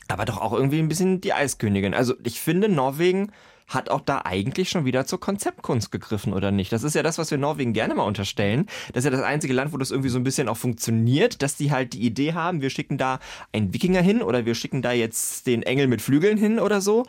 [0.09, 1.95] aber doch auch irgendwie ein bisschen die Eiskönigin.
[1.95, 3.33] Also ich finde, Norwegen
[3.69, 6.73] hat auch da eigentlich schon wieder zur Konzeptkunst gegriffen, oder nicht?
[6.73, 8.67] Das ist ja das, was wir Norwegen gerne mal unterstellen.
[8.93, 11.57] Das ist ja das einzige Land, wo das irgendwie so ein bisschen auch funktioniert, dass
[11.57, 13.21] die halt die Idee haben, wir schicken da
[13.53, 17.05] einen Wikinger hin oder wir schicken da jetzt den Engel mit Flügeln hin oder so.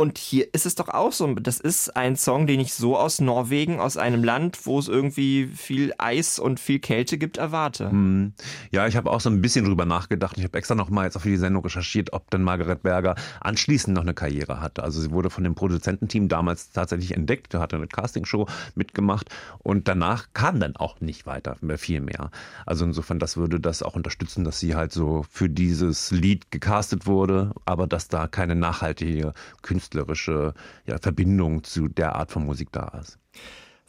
[0.00, 1.34] Und hier ist es doch auch so.
[1.34, 5.48] Das ist ein Song, den ich so aus Norwegen, aus einem Land, wo es irgendwie
[5.48, 7.90] viel Eis und viel Kälte gibt, erwarte.
[7.90, 8.32] Hm.
[8.70, 10.38] Ja, ich habe auch so ein bisschen drüber nachgedacht.
[10.38, 13.96] Ich habe extra noch mal jetzt auf die Sendung recherchiert, ob denn Margaret Berger anschließend
[13.96, 14.84] noch eine Karriere hatte.
[14.84, 20.28] Also sie wurde von dem Produzententeam damals tatsächlich entdeckt, hatte eine Castingshow mitgemacht und danach
[20.32, 22.30] kam dann auch nicht weiter mehr viel mehr.
[22.66, 27.06] Also insofern, das würde das auch unterstützen, dass sie halt so für dieses Lied gecastet
[27.06, 29.32] wurde, aber dass da keine nachhaltige
[29.88, 30.54] künstlerische
[30.86, 33.18] ja, Verbindung zu der Art von Musik da ist.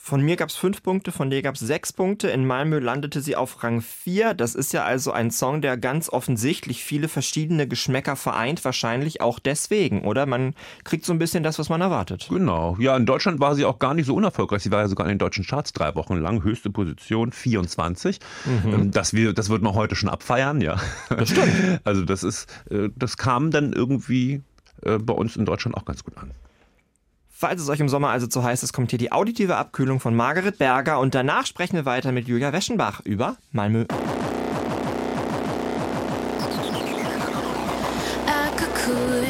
[0.01, 2.29] Von mir gab es fünf Punkte, von dir gab es sechs Punkte.
[2.29, 4.33] In Malmö landete sie auf Rang 4.
[4.33, 9.39] Das ist ja also ein Song, der ganz offensichtlich viele verschiedene Geschmäcker vereint, wahrscheinlich auch
[9.39, 10.25] deswegen, oder?
[10.25, 12.27] Man kriegt so ein bisschen das, was man erwartet.
[12.29, 12.77] Genau.
[12.79, 14.63] Ja, in Deutschland war sie auch gar nicht so unerfolgreich.
[14.63, 16.43] Sie war ja sogar in den deutschen Charts drei Wochen lang.
[16.43, 18.19] Höchste Position 24.
[18.47, 20.79] Ähm, Das, wir, das wird man heute schon abfeiern, ja.
[21.09, 21.51] Das stimmt.
[21.83, 24.41] Also das ist, äh, das kam dann irgendwie
[24.81, 26.31] bei uns in Deutschland auch ganz gut an.
[27.29, 30.13] Falls es euch im Sommer also zu heiß ist, kommt hier die auditive Abkühlung von
[30.13, 33.85] Margaret Berger und danach sprechen wir weiter mit Julia Weschenbach über Malmö.
[38.27, 39.29] a cocoon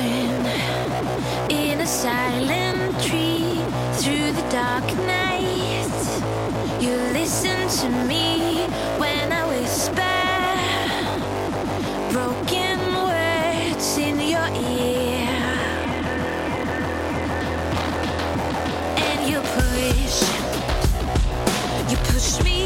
[22.30, 22.59] push me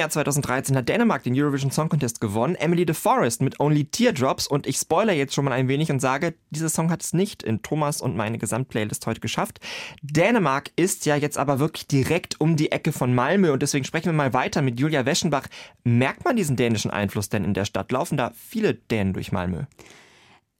[0.00, 2.54] Jahr 2013 hat Dänemark den Eurovision Song Contest gewonnen.
[2.54, 4.46] Emily de Forest mit Only Teardrops.
[4.46, 7.42] Und ich spoiler jetzt schon mal ein wenig und sage, dieser Song hat es nicht
[7.42, 9.60] in Thomas und meine Gesamtplaylist heute geschafft.
[10.02, 13.52] Dänemark ist ja jetzt aber wirklich direkt um die Ecke von Malmö.
[13.52, 15.46] Und deswegen sprechen wir mal weiter mit Julia Weschenbach.
[15.84, 17.92] Merkt man diesen dänischen Einfluss denn in der Stadt?
[17.92, 19.64] Laufen da viele Dänen durch Malmö?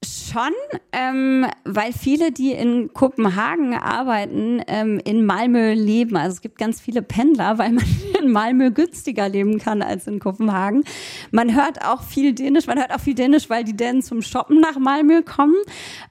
[0.03, 0.53] Schon,
[0.93, 6.17] ähm, weil viele, die in Kopenhagen arbeiten, ähm, in Malmö leben.
[6.17, 7.85] Also es gibt ganz viele Pendler, weil man
[8.19, 10.85] in Malmö günstiger leben kann als in Kopenhagen.
[11.33, 14.59] Man hört auch viel Dänisch, man hört auch viel Dänisch, weil die Dänen zum Shoppen
[14.59, 15.57] nach Malmö kommen.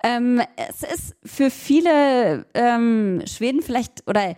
[0.04, 4.36] Ähm, es ist für viele ähm, Schweden vielleicht oder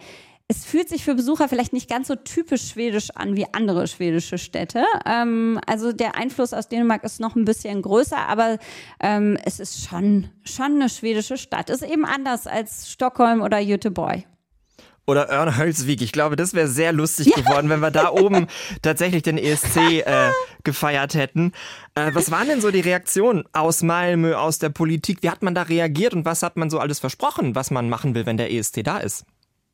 [0.51, 4.37] es fühlt sich für Besucher vielleicht nicht ganz so typisch schwedisch an wie andere schwedische
[4.37, 4.83] Städte.
[5.05, 8.57] Ähm, also der Einfluss aus Dänemark ist noch ein bisschen größer, aber
[8.99, 11.69] ähm, es ist schon, schon eine schwedische Stadt.
[11.69, 14.23] Ist eben anders als Stockholm oder Göteborg.
[15.07, 16.01] Oder Örnhölzvik.
[16.01, 18.47] Ich glaube, das wäre sehr lustig geworden, wenn wir da oben
[18.81, 20.31] tatsächlich den ESC äh,
[20.65, 21.53] gefeiert hätten.
[21.95, 25.19] Äh, was waren denn so die Reaktionen aus Malmö, aus der Politik?
[25.23, 28.15] Wie hat man da reagiert und was hat man so alles versprochen, was man machen
[28.15, 29.25] will, wenn der ESC da ist?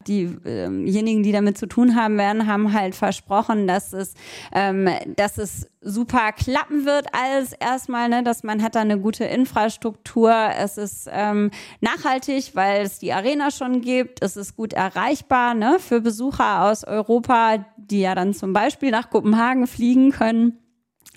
[0.05, 4.13] Diejenigen, die damit zu tun haben werden, haben halt versprochen, dass es,
[4.53, 9.25] ähm, dass es super klappen wird alles erstmal, ne, dass man hat da eine gute
[9.25, 15.53] Infrastruktur, es ist ähm, nachhaltig, weil es die Arena schon gibt, es ist gut erreichbar
[15.53, 20.59] ne, für Besucher aus Europa, die ja dann zum Beispiel nach Kopenhagen fliegen können.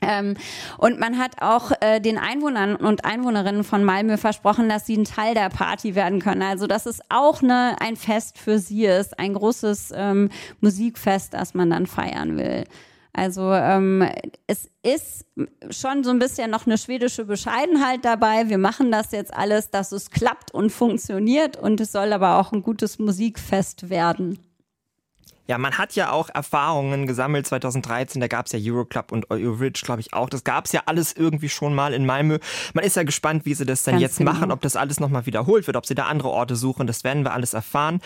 [0.03, 0.34] Ähm,
[0.78, 5.05] und man hat auch äh, den Einwohnern und Einwohnerinnen von Malmö versprochen, dass sie ein
[5.05, 6.43] Teil der Party werden können.
[6.43, 10.30] Also dass es auch ne, ein Fest für sie ist, ein großes ähm,
[10.61, 12.64] Musikfest, das man dann feiern will.
[13.12, 14.09] Also ähm,
[14.47, 15.26] es ist
[15.70, 18.49] schon so ein bisschen noch eine schwedische Bescheidenheit dabei.
[18.49, 22.53] Wir machen das jetzt alles, dass es klappt und funktioniert und es soll aber auch
[22.53, 24.38] ein gutes Musikfest werden.
[25.51, 29.82] Ja, man hat ja auch Erfahrungen gesammelt 2013, da gab es ja Euroclub und Euroridge,
[29.84, 30.30] glaube ich, auch.
[30.30, 32.38] Das gab es ja alles irgendwie schon mal in Malmö.
[32.72, 34.32] Man ist ja gespannt, wie sie das dann jetzt genau.
[34.32, 37.24] machen, ob das alles nochmal wiederholt wird, ob sie da andere Orte suchen, das werden
[37.24, 38.01] wir alles erfahren.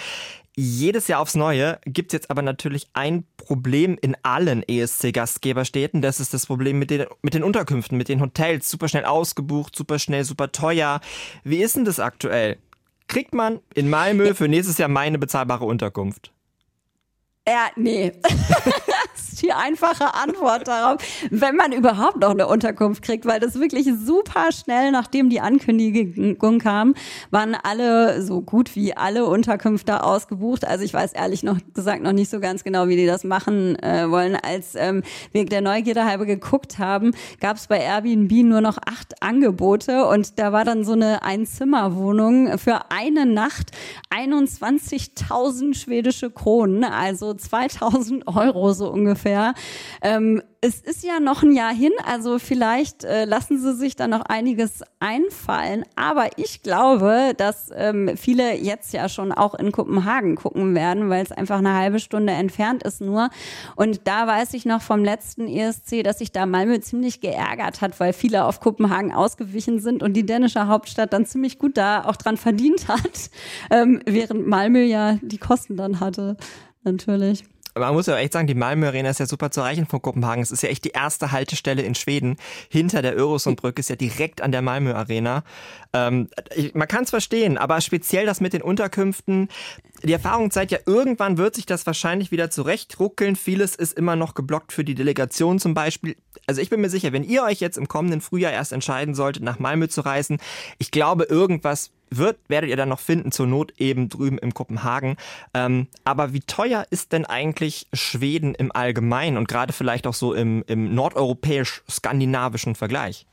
[0.56, 6.00] Jedes Jahr aufs Neue gibt es jetzt aber natürlich ein Problem in allen ESC-Gastgeberstädten.
[6.00, 8.70] Das ist das Problem mit den, mit den Unterkünften, mit den Hotels.
[8.70, 11.02] Super schnell ausgebucht, super schnell, super teuer.
[11.42, 12.56] Wie ist denn das aktuell?
[13.06, 16.33] Kriegt man in Malmö für nächstes Jahr meine bezahlbare Unterkunft?
[17.46, 18.10] Ja, nee.
[18.22, 23.60] das ist die einfache Antwort darauf, wenn man überhaupt noch eine Unterkunft kriegt, weil das
[23.60, 26.94] wirklich super schnell, nachdem die Ankündigung kam,
[27.30, 30.64] waren alle so gut wie alle Unterkünfte ausgebucht.
[30.64, 33.76] Also ich weiß ehrlich noch gesagt noch nicht so ganz genau, wie die das machen
[33.82, 34.36] äh, wollen.
[34.36, 39.22] Als ähm, wir der Neugierde halber geguckt haben, gab es bei Airbnb nur noch acht
[39.22, 43.72] Angebote und da war dann so eine Einzimmerwohnung für eine Nacht
[44.08, 49.54] 21.000 schwedische Kronen, also 2000 Euro so ungefähr.
[50.02, 54.08] Ähm, es ist ja noch ein Jahr hin, also vielleicht äh, lassen sie sich da
[54.08, 55.84] noch einiges einfallen.
[55.94, 61.22] Aber ich glaube, dass ähm, viele jetzt ja schon auch in Kopenhagen gucken werden, weil
[61.22, 63.28] es einfach eine halbe Stunde entfernt ist nur.
[63.76, 68.00] Und da weiß ich noch vom letzten ESC, dass sich da Malmö ziemlich geärgert hat,
[68.00, 72.16] weil viele auf Kopenhagen ausgewichen sind und die dänische Hauptstadt dann ziemlich gut da auch
[72.16, 73.30] dran verdient hat,
[73.70, 76.38] ähm, während Malmö ja die Kosten dann hatte.
[76.84, 77.44] Natürlich.
[77.76, 80.00] Man muss ja auch echt sagen, die Malmö Arena ist ja super zu erreichen von
[80.00, 80.42] Kopenhagen.
[80.42, 82.36] Es ist ja echt die erste Haltestelle in Schweden.
[82.68, 85.42] Hinter der Öresundbrücke ist ja direkt an der Malmö Arena.
[85.92, 86.28] Ähm,
[86.74, 89.48] man kann es verstehen, aber speziell das mit den Unterkünften.
[90.04, 93.34] Die Erfahrung zeigt ja, irgendwann wird sich das wahrscheinlich wieder zurechtruckeln.
[93.34, 96.14] Vieles ist immer noch geblockt für die Delegation zum Beispiel.
[96.46, 99.42] Also ich bin mir sicher, wenn ihr euch jetzt im kommenden Frühjahr erst entscheiden solltet,
[99.42, 100.38] nach Malmö zu reisen,
[100.78, 105.16] ich glaube, irgendwas wird, werdet ihr dann noch finden, zur Not eben drüben in Kopenhagen.
[105.52, 110.34] Ähm, aber wie teuer ist denn eigentlich Schweden im Allgemeinen und gerade vielleicht auch so
[110.34, 113.26] im, im nordeuropäisch-skandinavischen Vergleich?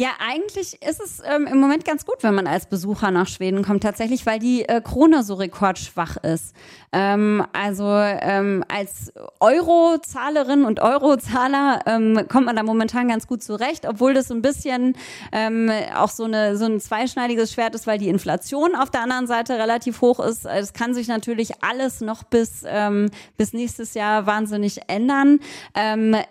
[0.00, 3.62] Ja, eigentlich ist es ähm, im Moment ganz gut, wenn man als Besucher nach Schweden
[3.62, 6.56] kommt, tatsächlich, weil die äh, Krone so rekordschwach ist.
[6.90, 13.86] Ähm, also ähm, als Eurozahlerin und Eurozahler ähm, kommt man da momentan ganz gut zurecht,
[13.86, 14.96] obwohl das so ein bisschen
[15.32, 19.26] ähm, auch so, eine, so ein zweischneidiges Schwert ist, weil die Inflation auf der anderen
[19.26, 20.46] Seite relativ hoch ist.
[20.46, 25.40] Es kann sich natürlich alles noch bis, ähm, bis nächstes Jahr wahnsinnig ändern.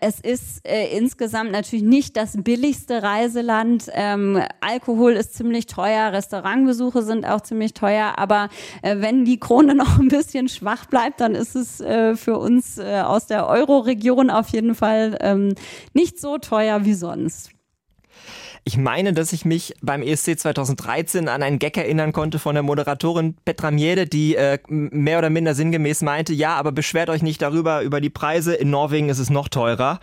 [0.01, 3.58] Es ist äh, insgesamt natürlich nicht das billigste Reiseland.
[3.93, 8.49] Ähm, Alkohol ist ziemlich teuer, Restaurantbesuche sind auch ziemlich teuer, aber
[8.81, 12.77] äh, wenn die Krone noch ein bisschen schwach bleibt, dann ist es äh, für uns
[12.77, 15.55] äh, aus der Euro-Region auf jeden Fall ähm,
[15.93, 17.51] nicht so teuer wie sonst.
[18.63, 22.63] Ich meine, dass ich mich beim ESC 2013 an einen Gag erinnern konnte von der
[22.63, 27.41] Moderatorin Petra Miede, die äh, mehr oder minder sinngemäß meinte, ja, aber beschwert euch nicht
[27.41, 28.53] darüber, über die Preise.
[28.53, 29.99] In Norwegen ist es noch teurer.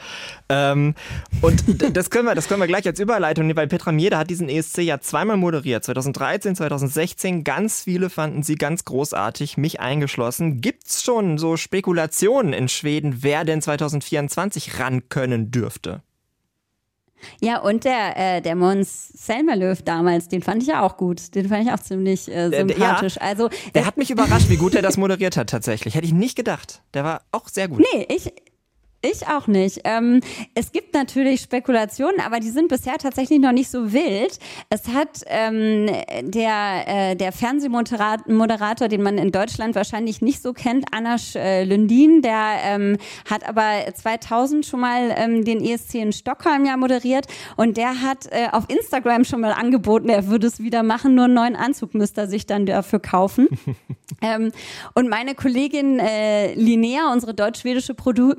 [0.48, 0.94] Ähm,
[1.42, 1.64] und
[1.96, 4.48] das können, wir, das können wir gleich als Überleitung nehmen, weil Petra Miede hat diesen
[4.48, 5.84] ESC ja zweimal moderiert.
[5.84, 7.44] 2013, 2016.
[7.44, 10.60] Ganz viele fanden sie ganz großartig, mich eingeschlossen.
[10.60, 16.02] Gibt's schon so Spekulationen in Schweden, wer denn 2024 ran können dürfte?
[17.40, 21.34] Ja, und der, äh, der Mons Selmerlöw damals, den fand ich ja auch gut.
[21.34, 23.16] Den fand ich auch ziemlich äh, sympathisch.
[23.16, 23.22] ja.
[23.22, 25.94] Also, Der hat mich überrascht, wie gut er das moderiert hat tatsächlich.
[25.94, 26.82] Hätte ich nicht gedacht.
[26.94, 27.84] Der war auch sehr gut.
[27.92, 28.32] nee, ich,
[29.12, 29.80] Ich auch nicht.
[29.84, 30.20] Ähm,
[30.54, 34.38] es gibt natürlich Spekulationen, aber die sind bisher tatsächlich noch nicht so wild.
[34.68, 35.86] Es hat ähm,
[36.22, 42.20] der, äh, der Fernsehmoderator, den man in Deutschland wahrscheinlich nicht so kennt, Anasch äh, Lundin,
[42.20, 42.96] der ähm,
[43.30, 43.62] hat aber
[43.94, 47.26] 2000 schon mal ähm, den ESC in Stockholm ja moderiert
[47.56, 51.26] und der hat äh, auf Instagram schon mal angeboten, er würde es wieder machen, nur
[51.26, 53.46] einen neuen Anzug müsste er sich dann dafür kaufen.
[54.22, 54.50] ähm,
[54.94, 58.34] und meine Kollegin äh, Linnea, unsere deutsch-schwedische Produ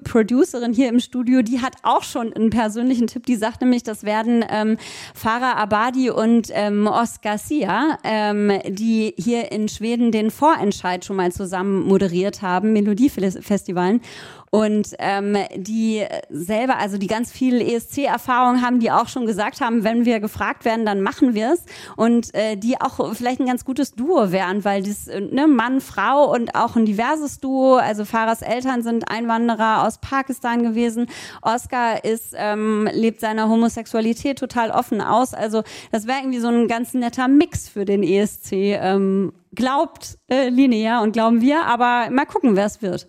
[0.57, 3.25] Producerin hier im Studio, die hat auch schon einen persönlichen Tipp.
[3.25, 4.77] Die sagt nämlich, das werden ähm,
[5.13, 11.31] Farah Abadi und ähm, Oscar Sia, ähm, die hier in Schweden den Vorentscheid schon mal
[11.31, 14.01] zusammen moderiert haben, Melodiefestivalen.
[14.49, 19.83] Und ähm, die selber, also die ganz viel ESC-Erfahrung haben, die auch schon gesagt haben,
[19.83, 21.65] wenn wir gefragt werden, dann machen wir es.
[21.97, 25.81] Und äh, die auch vielleicht ein ganz gutes Duo wären, weil das äh, ne, Mann,
[25.81, 27.75] Frau und auch ein diverses Duo.
[27.75, 31.07] Also Farahs Eltern sind Einwanderer aus Pakistan gewesen.
[31.41, 35.33] Oscar ist, ähm, lebt seiner Homosexualität total offen aus.
[35.33, 38.51] Also das wäre irgendwie so ein ganz netter Mix für den ESC.
[38.53, 43.07] Ähm, glaubt äh, Linnea und glauben wir, aber mal gucken, wer es wird.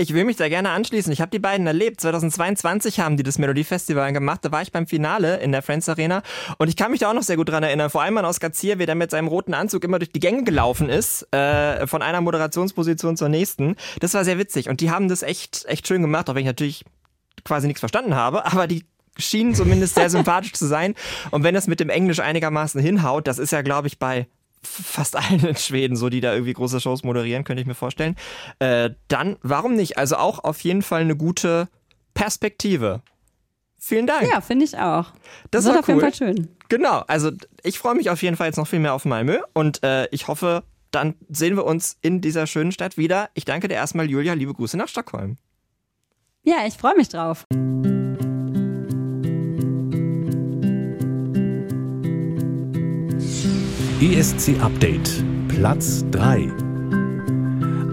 [0.00, 1.12] Ich will mich da gerne anschließen.
[1.12, 2.00] Ich habe die beiden erlebt.
[2.00, 4.44] 2022 haben die das Melodiefestival gemacht.
[4.44, 6.22] Da war ich beim Finale in der Friends Arena
[6.58, 7.90] und ich kann mich da auch noch sehr gut dran erinnern.
[7.90, 10.44] Vor allem an Oskar Zier, wie der mit seinem roten Anzug immer durch die Gänge
[10.44, 13.74] gelaufen ist, äh, von einer Moderationsposition zur nächsten.
[13.98, 16.46] Das war sehr witzig und die haben das echt, echt schön gemacht, auch wenn ich
[16.46, 16.84] natürlich
[17.44, 18.84] quasi nichts verstanden habe, aber die
[19.16, 20.94] schienen zumindest sehr sympathisch zu sein.
[21.32, 24.28] Und wenn das mit dem Englisch einigermaßen hinhaut, das ist ja, glaube ich, bei
[24.62, 28.16] fast allen in Schweden, so die da irgendwie große Shows moderieren, könnte ich mir vorstellen.
[28.58, 29.98] Äh, dann, warum nicht?
[29.98, 31.68] Also auch auf jeden Fall eine gute
[32.14, 33.02] Perspektive.
[33.78, 34.28] Vielen Dank.
[34.28, 35.12] Ja, finde ich auch.
[35.50, 36.10] Das war auf jeden cool.
[36.10, 36.48] Fall schön.
[36.68, 37.30] Genau, also
[37.62, 40.26] ich freue mich auf jeden Fall jetzt noch viel mehr auf Malmö und äh, ich
[40.28, 43.30] hoffe, dann sehen wir uns in dieser schönen Stadt wieder.
[43.34, 44.34] Ich danke dir erstmal, Julia.
[44.34, 45.36] Liebe Grüße nach Stockholm.
[46.42, 47.44] Ja, ich freue mich drauf.
[54.00, 55.10] ESC Update
[55.46, 56.52] Platz 3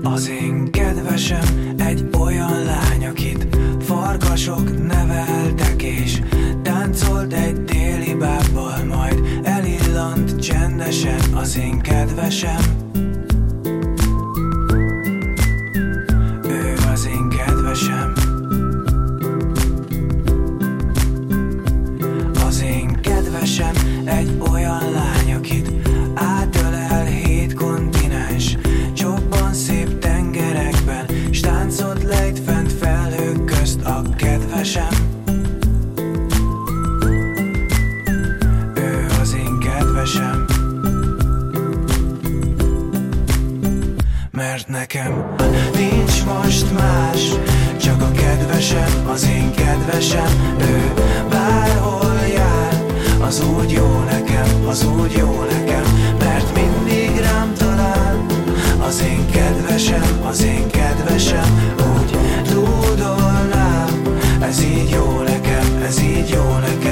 [0.03, 3.47] Az én kedvesem egy olyan lány, akit
[3.79, 6.21] farkasok neveltek és
[6.61, 12.61] táncolt egy déli bábbal, majd elillant csendesen az én kedvesem.
[17.37, 18.13] Kedvesem.
[22.45, 23.73] Az én kedvesem
[24.05, 24.54] egy olyan
[44.55, 45.35] Mert nekem
[45.73, 47.29] nincs most más
[47.77, 50.55] Csak a kedvesem, az én kedvesem.
[50.59, 50.93] Ő
[51.29, 52.83] bárhol jár
[53.19, 55.83] Az úgy jó nekem, az úgy jó nekem.
[56.19, 58.25] Mert mindig rám talál
[58.79, 61.73] Az én kedvesem, az én kedvesem.
[61.95, 62.17] Úgy
[62.51, 64.01] dúdolnám
[64.41, 66.84] Ez így jó nekem, ez így jó nekem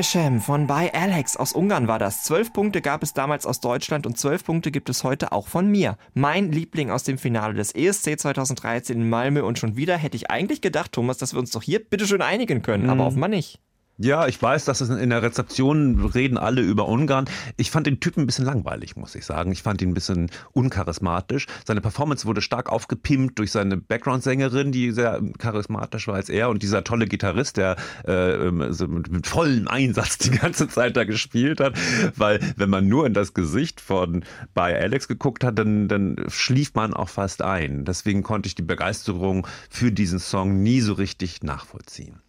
[0.00, 2.22] Catwashem von By Alex aus Ungarn war das.
[2.22, 5.70] Zwölf Punkte gab es damals aus Deutschland und zwölf Punkte gibt es heute auch von
[5.70, 5.98] mir.
[6.14, 10.30] Mein Liebling aus dem Finale des ESC 2013 in Malmö und schon wieder hätte ich
[10.30, 13.60] eigentlich gedacht, Thomas, dass wir uns doch hier bitteschön einigen können, aber offenbar nicht.
[14.02, 17.26] Ja, ich weiß, dass es in der Rezeption reden alle über Ungarn.
[17.58, 19.52] Ich fand den Typen ein bisschen langweilig, muss ich sagen.
[19.52, 21.46] Ich fand ihn ein bisschen uncharismatisch.
[21.66, 26.62] Seine Performance wurde stark aufgepimpt durch seine Background-Sängerin, die sehr charismatisch war als er und
[26.62, 31.60] dieser tolle Gitarrist, der äh, so mit, mit vollem Einsatz die ganze Zeit da gespielt
[31.60, 31.74] hat.
[32.16, 34.24] Weil wenn man nur in das Gesicht von
[34.54, 37.84] By Alex geguckt hat, dann, dann schlief man auch fast ein.
[37.84, 42.22] Deswegen konnte ich die Begeisterung für diesen Song nie so richtig nachvollziehen.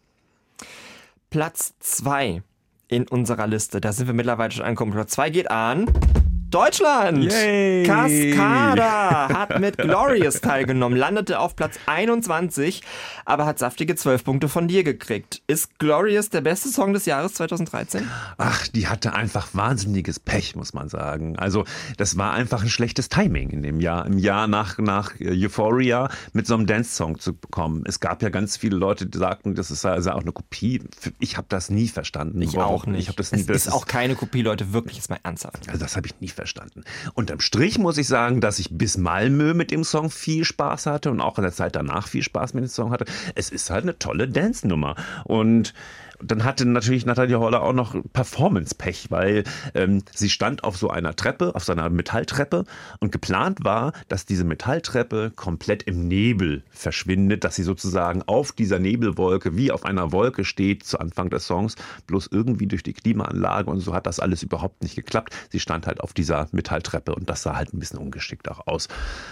[1.32, 2.44] Platz 2
[2.90, 3.80] in unserer Liste.
[3.80, 4.92] Da sind wir mittlerweile schon angekommen.
[4.92, 5.86] Platz 2 geht an
[6.52, 7.32] Deutschland.
[7.32, 7.84] Yay.
[7.84, 12.82] Cascada hat mit Glorious teilgenommen, landete auf Platz 21,
[13.24, 15.42] aber hat saftige 12 Punkte von dir gekriegt.
[15.48, 18.06] Ist Glorious der beste Song des Jahres 2013?
[18.38, 21.40] Ach, die hatte einfach wahnsinniges Pech, muss man sagen.
[21.40, 21.64] Also,
[21.96, 26.48] das war einfach ein schlechtes Timing in dem Jahr, im Jahr nach, nach Euphoria mit
[26.48, 27.84] so einem Dance-Song zu bekommen.
[27.88, 30.84] Es gab ja ganz viele Leute, die sagten, das ist also auch eine Kopie.
[31.20, 32.42] Ich habe das nie verstanden.
[32.42, 32.76] Ich Warum?
[32.76, 33.08] auch nicht.
[33.08, 33.40] Ich das nie.
[33.40, 35.70] es das ist auch keine Kopie, Leute, wirklich jetzt mal ernsthaft.
[35.70, 36.41] Also das habe ich nie verstanden.
[37.14, 41.12] Unterm Strich muss ich sagen, dass ich bis Malmö mit dem Song viel Spaß hatte
[41.12, 43.06] und auch in der Zeit danach viel Spaß mit dem Song hatte.
[43.36, 44.96] Es ist halt eine tolle Dance-Nummer.
[45.26, 45.74] Und
[46.24, 49.44] dann hatte natürlich Natalia Holler auch noch Performance-Pech, weil
[49.74, 52.66] ähm, sie stand auf so einer Treppe, auf so einer Metalltreppe
[53.00, 58.80] und geplant war, dass diese Metalltreppe komplett im Nebel verschwindet, dass sie sozusagen auf dieser
[58.80, 61.76] Nebelwolke wie auf einer Wolke steht zu Anfang des Songs,
[62.08, 65.36] bloß irgendwie durch die Klimaanlage und so hat das alles überhaupt nicht geklappt.
[65.50, 68.88] Sie stand halt auf dieser Metalltreppe und das sah halt ein bisschen ungeschickt auch aus.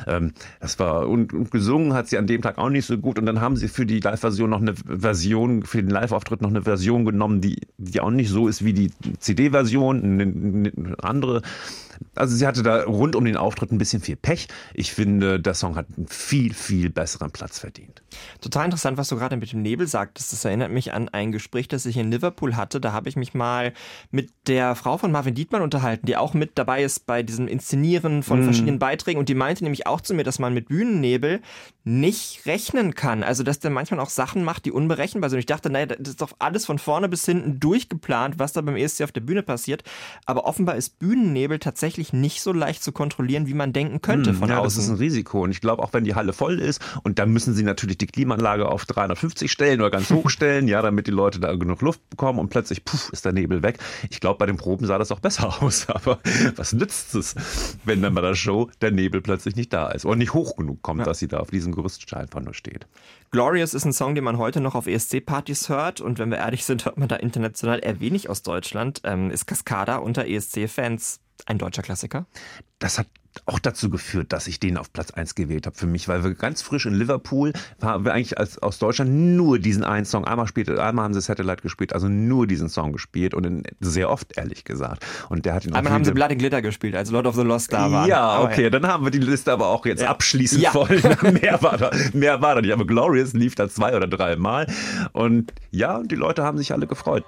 [0.08, 3.20] Ähm, das war und, und gesungen hat sie an dem Tag auch nicht so gut
[3.20, 6.64] und dann haben sie für die Live-Version noch eine Version, für den Live-Auftritt noch eine
[6.64, 11.42] Version genommen, die, die auch nicht so ist wie die CD-Version, eine, eine andere.
[12.16, 14.48] Also sie hatte da rund um den Auftritt ein bisschen viel Pech.
[14.74, 18.02] Ich finde, der Song hat einen viel, viel besseren Platz verdient.
[18.42, 20.34] Total interessant, was du gerade mit dem Nebel sagtest.
[20.34, 22.80] Das erinnert mich an ein Gespräch, das ich in Liverpool hatte.
[22.80, 23.74] Da habe ich mich mal
[24.12, 28.24] mit der Frau von Marvin Dietmann unterhalten, die auch mit dabei ist bei diesem Inszenieren
[28.24, 29.20] von verschiedenen Beiträgen.
[29.20, 31.42] Und die meinte nämlich auch zu mir, dass man mit Bühnennebel
[31.84, 33.24] nicht rechnen kann.
[33.24, 35.38] Also, dass der manchmal auch Sachen macht, die unberechenbar sind.
[35.38, 38.62] Und ich dachte, naja, das ist doch alles von vorne bis hinten durchgeplant, was da
[38.62, 39.82] beim ESC auf der Bühne passiert.
[40.28, 44.50] Aber offenbar ist Bühnennebel tatsächlich nicht so leicht zu kontrollieren, wie man denken könnte von
[44.50, 44.94] Hm, ja, das ist außen.
[44.94, 45.42] ein Risiko.
[45.42, 48.06] Und ich glaube, auch wenn die Halle voll ist, und da müssen sie natürlich die
[48.06, 52.08] Klimaanlage auf 350 stellen oder ganz hoch stellen, ja, damit die Leute da genug Luft
[52.12, 53.80] bekommen und plötzlich, puff, ist der Nebel weg.
[54.12, 55.90] Ich glaube, bei den Proben sah das auch besser aus.
[55.90, 56.20] Aber
[56.56, 57.34] was nützt es,
[57.84, 60.84] wenn dann bei der Show der Nebel plötzlich nicht da ist oder nicht hoch genug
[60.84, 62.86] kommt, dass sie da auf diesem Gerüststein einfach nur steht.
[63.32, 66.02] Glorious ist ein Song, den man heute noch auf ESC-Partys hört.
[66.02, 69.02] Und wenn wir ehrlich sind, hört man da international eher wenig aus Deutschland.
[69.04, 72.26] Ähm, ist Cascada unter ESC-Fans ein deutscher Klassiker?
[72.80, 73.08] das hat
[73.46, 76.34] auch dazu geführt, dass ich den auf Platz 1 gewählt habe für mich, weil wir
[76.34, 80.26] ganz frisch in Liverpool haben wir eigentlich als, aus Deutschland nur diesen einen Song.
[80.26, 84.10] Einmal spielt, einmal haben sie Satellite gespielt, also nur diesen Song gespielt und in, sehr
[84.10, 85.06] oft, ehrlich gesagt.
[85.30, 87.36] Und der hat ihn Einmal haben sie viele- Blood and Glitter gespielt, als Lord of
[87.36, 88.10] the Lost da waren.
[88.10, 90.10] Ja, Aber okay, dann haben wir die Liste aber auch jetzt Ja.
[90.10, 90.72] abschließend Ja.
[90.72, 90.88] voll.
[91.42, 92.74] mehr, war da, mehr war da nicht.
[92.74, 94.68] Aber Glorious lief da zwei oder drei Mal.
[95.14, 97.24] Und ja, und die Leute haben sich alle gefreut.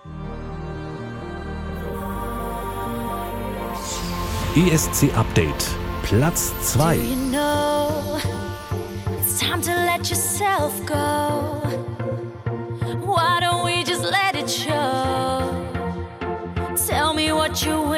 [4.55, 5.65] ESC Update.
[6.11, 6.93] Platz 2.
[6.97, 8.19] You know
[9.17, 11.61] it's time to let yourself go?
[13.05, 15.55] Why don't we just let it show?
[16.85, 17.90] Tell me what you're waiting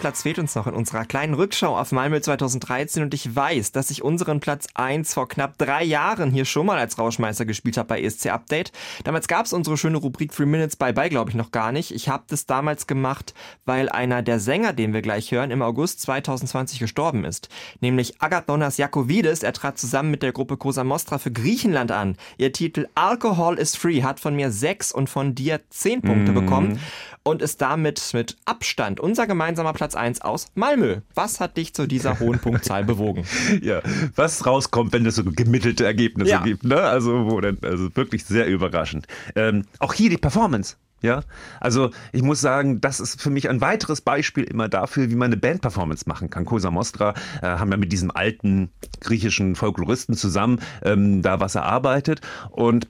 [0.00, 3.90] Platz fehlt uns noch in unserer kleinen Rückschau auf Malmö 2013 und ich weiß, dass
[3.90, 7.88] ich unseren Platz 1 vor knapp drei Jahren hier schon mal als Rauschmeister gespielt habe
[7.88, 8.72] bei ESC Update.
[9.04, 11.94] Damals gab es unsere schöne Rubrik Three Minutes Bye Bye, glaube ich, noch gar nicht.
[11.94, 13.34] Ich habe das damals gemacht,
[13.66, 17.50] weil einer der Sänger, den wir gleich hören, im August 2020 gestorben ist.
[17.80, 19.42] Nämlich Agathоnas Jakovidis.
[19.42, 22.16] Er trat zusammen mit der Gruppe Cosa Mostra für Griechenland an.
[22.38, 26.80] Ihr Titel Alcohol is Free hat von mir sechs und von dir zehn Punkte bekommen
[27.22, 31.00] und ist damit mit Abstand unser gemeinsamer Platz 1 aus Malmö.
[31.14, 33.24] Was hat dich zu dieser hohen Punktzahl bewogen?
[33.62, 33.82] Ja,
[34.16, 36.42] was rauskommt, wenn es so gemittelte Ergebnisse Ja.
[36.42, 36.76] gibt, ne?
[36.80, 39.06] Also, wo dann, also wirklich sehr überraschend.
[39.34, 40.76] Ähm, auch hier die Performance.
[41.02, 41.22] Ja,
[41.60, 45.26] also ich muss sagen, das ist für mich ein weiteres Beispiel immer dafür, wie man
[45.32, 46.44] eine Band-Performance machen kann.
[46.44, 48.68] Cosa Mostra äh, haben ja mit diesem alten
[49.00, 52.20] griechischen Folkloristen zusammen ähm, da was erarbeitet
[52.50, 52.86] und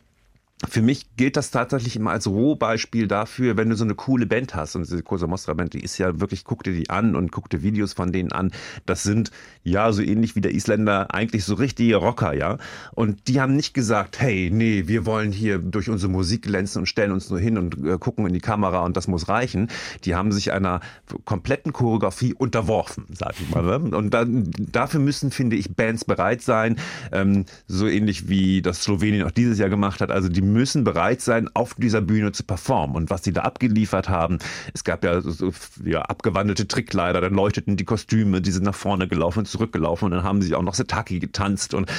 [0.68, 4.54] für mich gilt das tatsächlich immer als Rohbeispiel dafür, wenn du so eine coole Band
[4.54, 4.76] hast.
[4.76, 7.48] Und diese Cosa Mostra Band, die ist ja wirklich, guck dir die an und guck
[7.48, 8.52] dir Videos von denen an.
[8.84, 9.30] Das sind
[9.62, 12.58] ja so ähnlich wie der Isländer eigentlich so richtige Rocker, ja.
[12.92, 16.86] Und die haben nicht gesagt, hey, nee, wir wollen hier durch unsere Musik glänzen und
[16.86, 19.68] stellen uns nur hin und äh, gucken in die Kamera und das muss reichen.
[20.04, 20.80] Die haben sich einer
[21.24, 23.62] kompletten Choreografie unterworfen, sag ich mal.
[23.62, 23.96] Ne?
[23.96, 26.76] Und dann, dafür müssen, finde ich, Bands bereit sein,
[27.12, 30.11] ähm, so ähnlich wie das Slowenien auch dieses Jahr gemacht hat.
[30.11, 32.96] Also die müssen bereit sein, auf dieser Bühne zu performen.
[32.96, 34.38] Und was sie da abgeliefert haben,
[34.74, 35.53] es gab ja so,
[35.84, 40.12] ja, abgewandelte Trickkleider, dann leuchteten die Kostüme, die sind nach vorne gelaufen und zurückgelaufen und
[40.12, 41.90] dann haben sie auch noch Setaki getanzt und,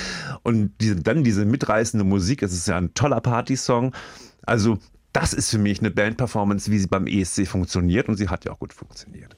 [0.43, 3.95] und diese, dann diese mitreißende Musik, es ist ja ein toller Partysong.
[4.43, 4.78] Also
[5.14, 8.52] das ist für mich eine Band-Performance, wie sie beim ESC funktioniert und sie hat ja
[8.52, 9.36] auch gut funktioniert.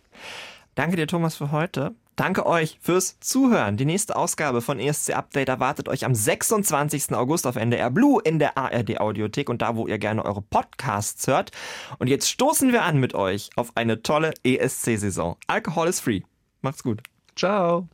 [0.76, 1.96] Danke dir, Thomas, für heute.
[2.16, 3.76] Danke euch fürs Zuhören.
[3.76, 7.14] Die nächste Ausgabe von ESC Update erwartet euch am 26.
[7.14, 11.26] August auf NDR Blue in der ARD Audiothek und da, wo ihr gerne eure Podcasts
[11.26, 11.52] hört.
[11.98, 15.38] Und jetzt stoßen wir an mit euch auf eine tolle ESC-Saison.
[15.48, 16.22] Alkohol is free.
[16.62, 17.02] Macht's gut.
[17.36, 17.88] Ciao.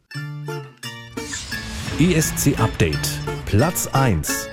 [1.97, 3.09] ESC Update.
[3.45, 4.49] Platz 1.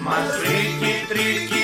[0.00, 1.57] Macht's richtig, richtig.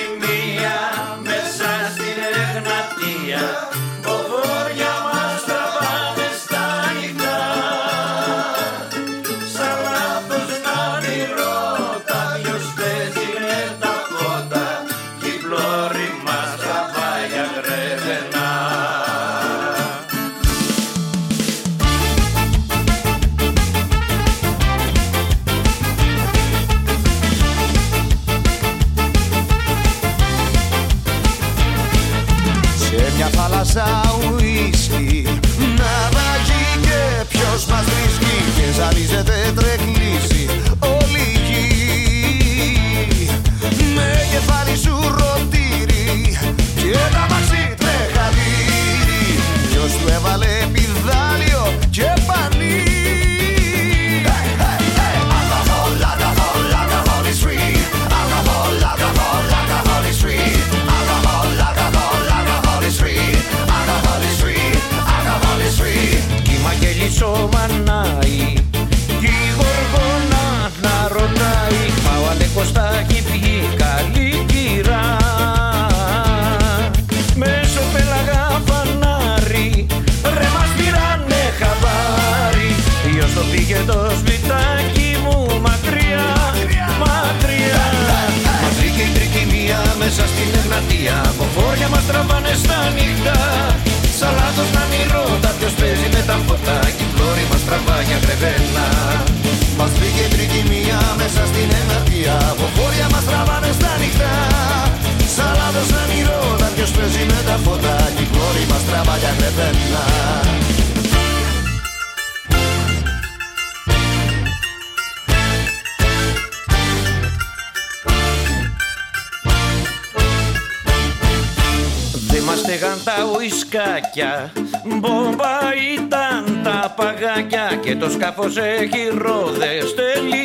[127.95, 130.44] Και το σκάφος έχει ρόδες τελικά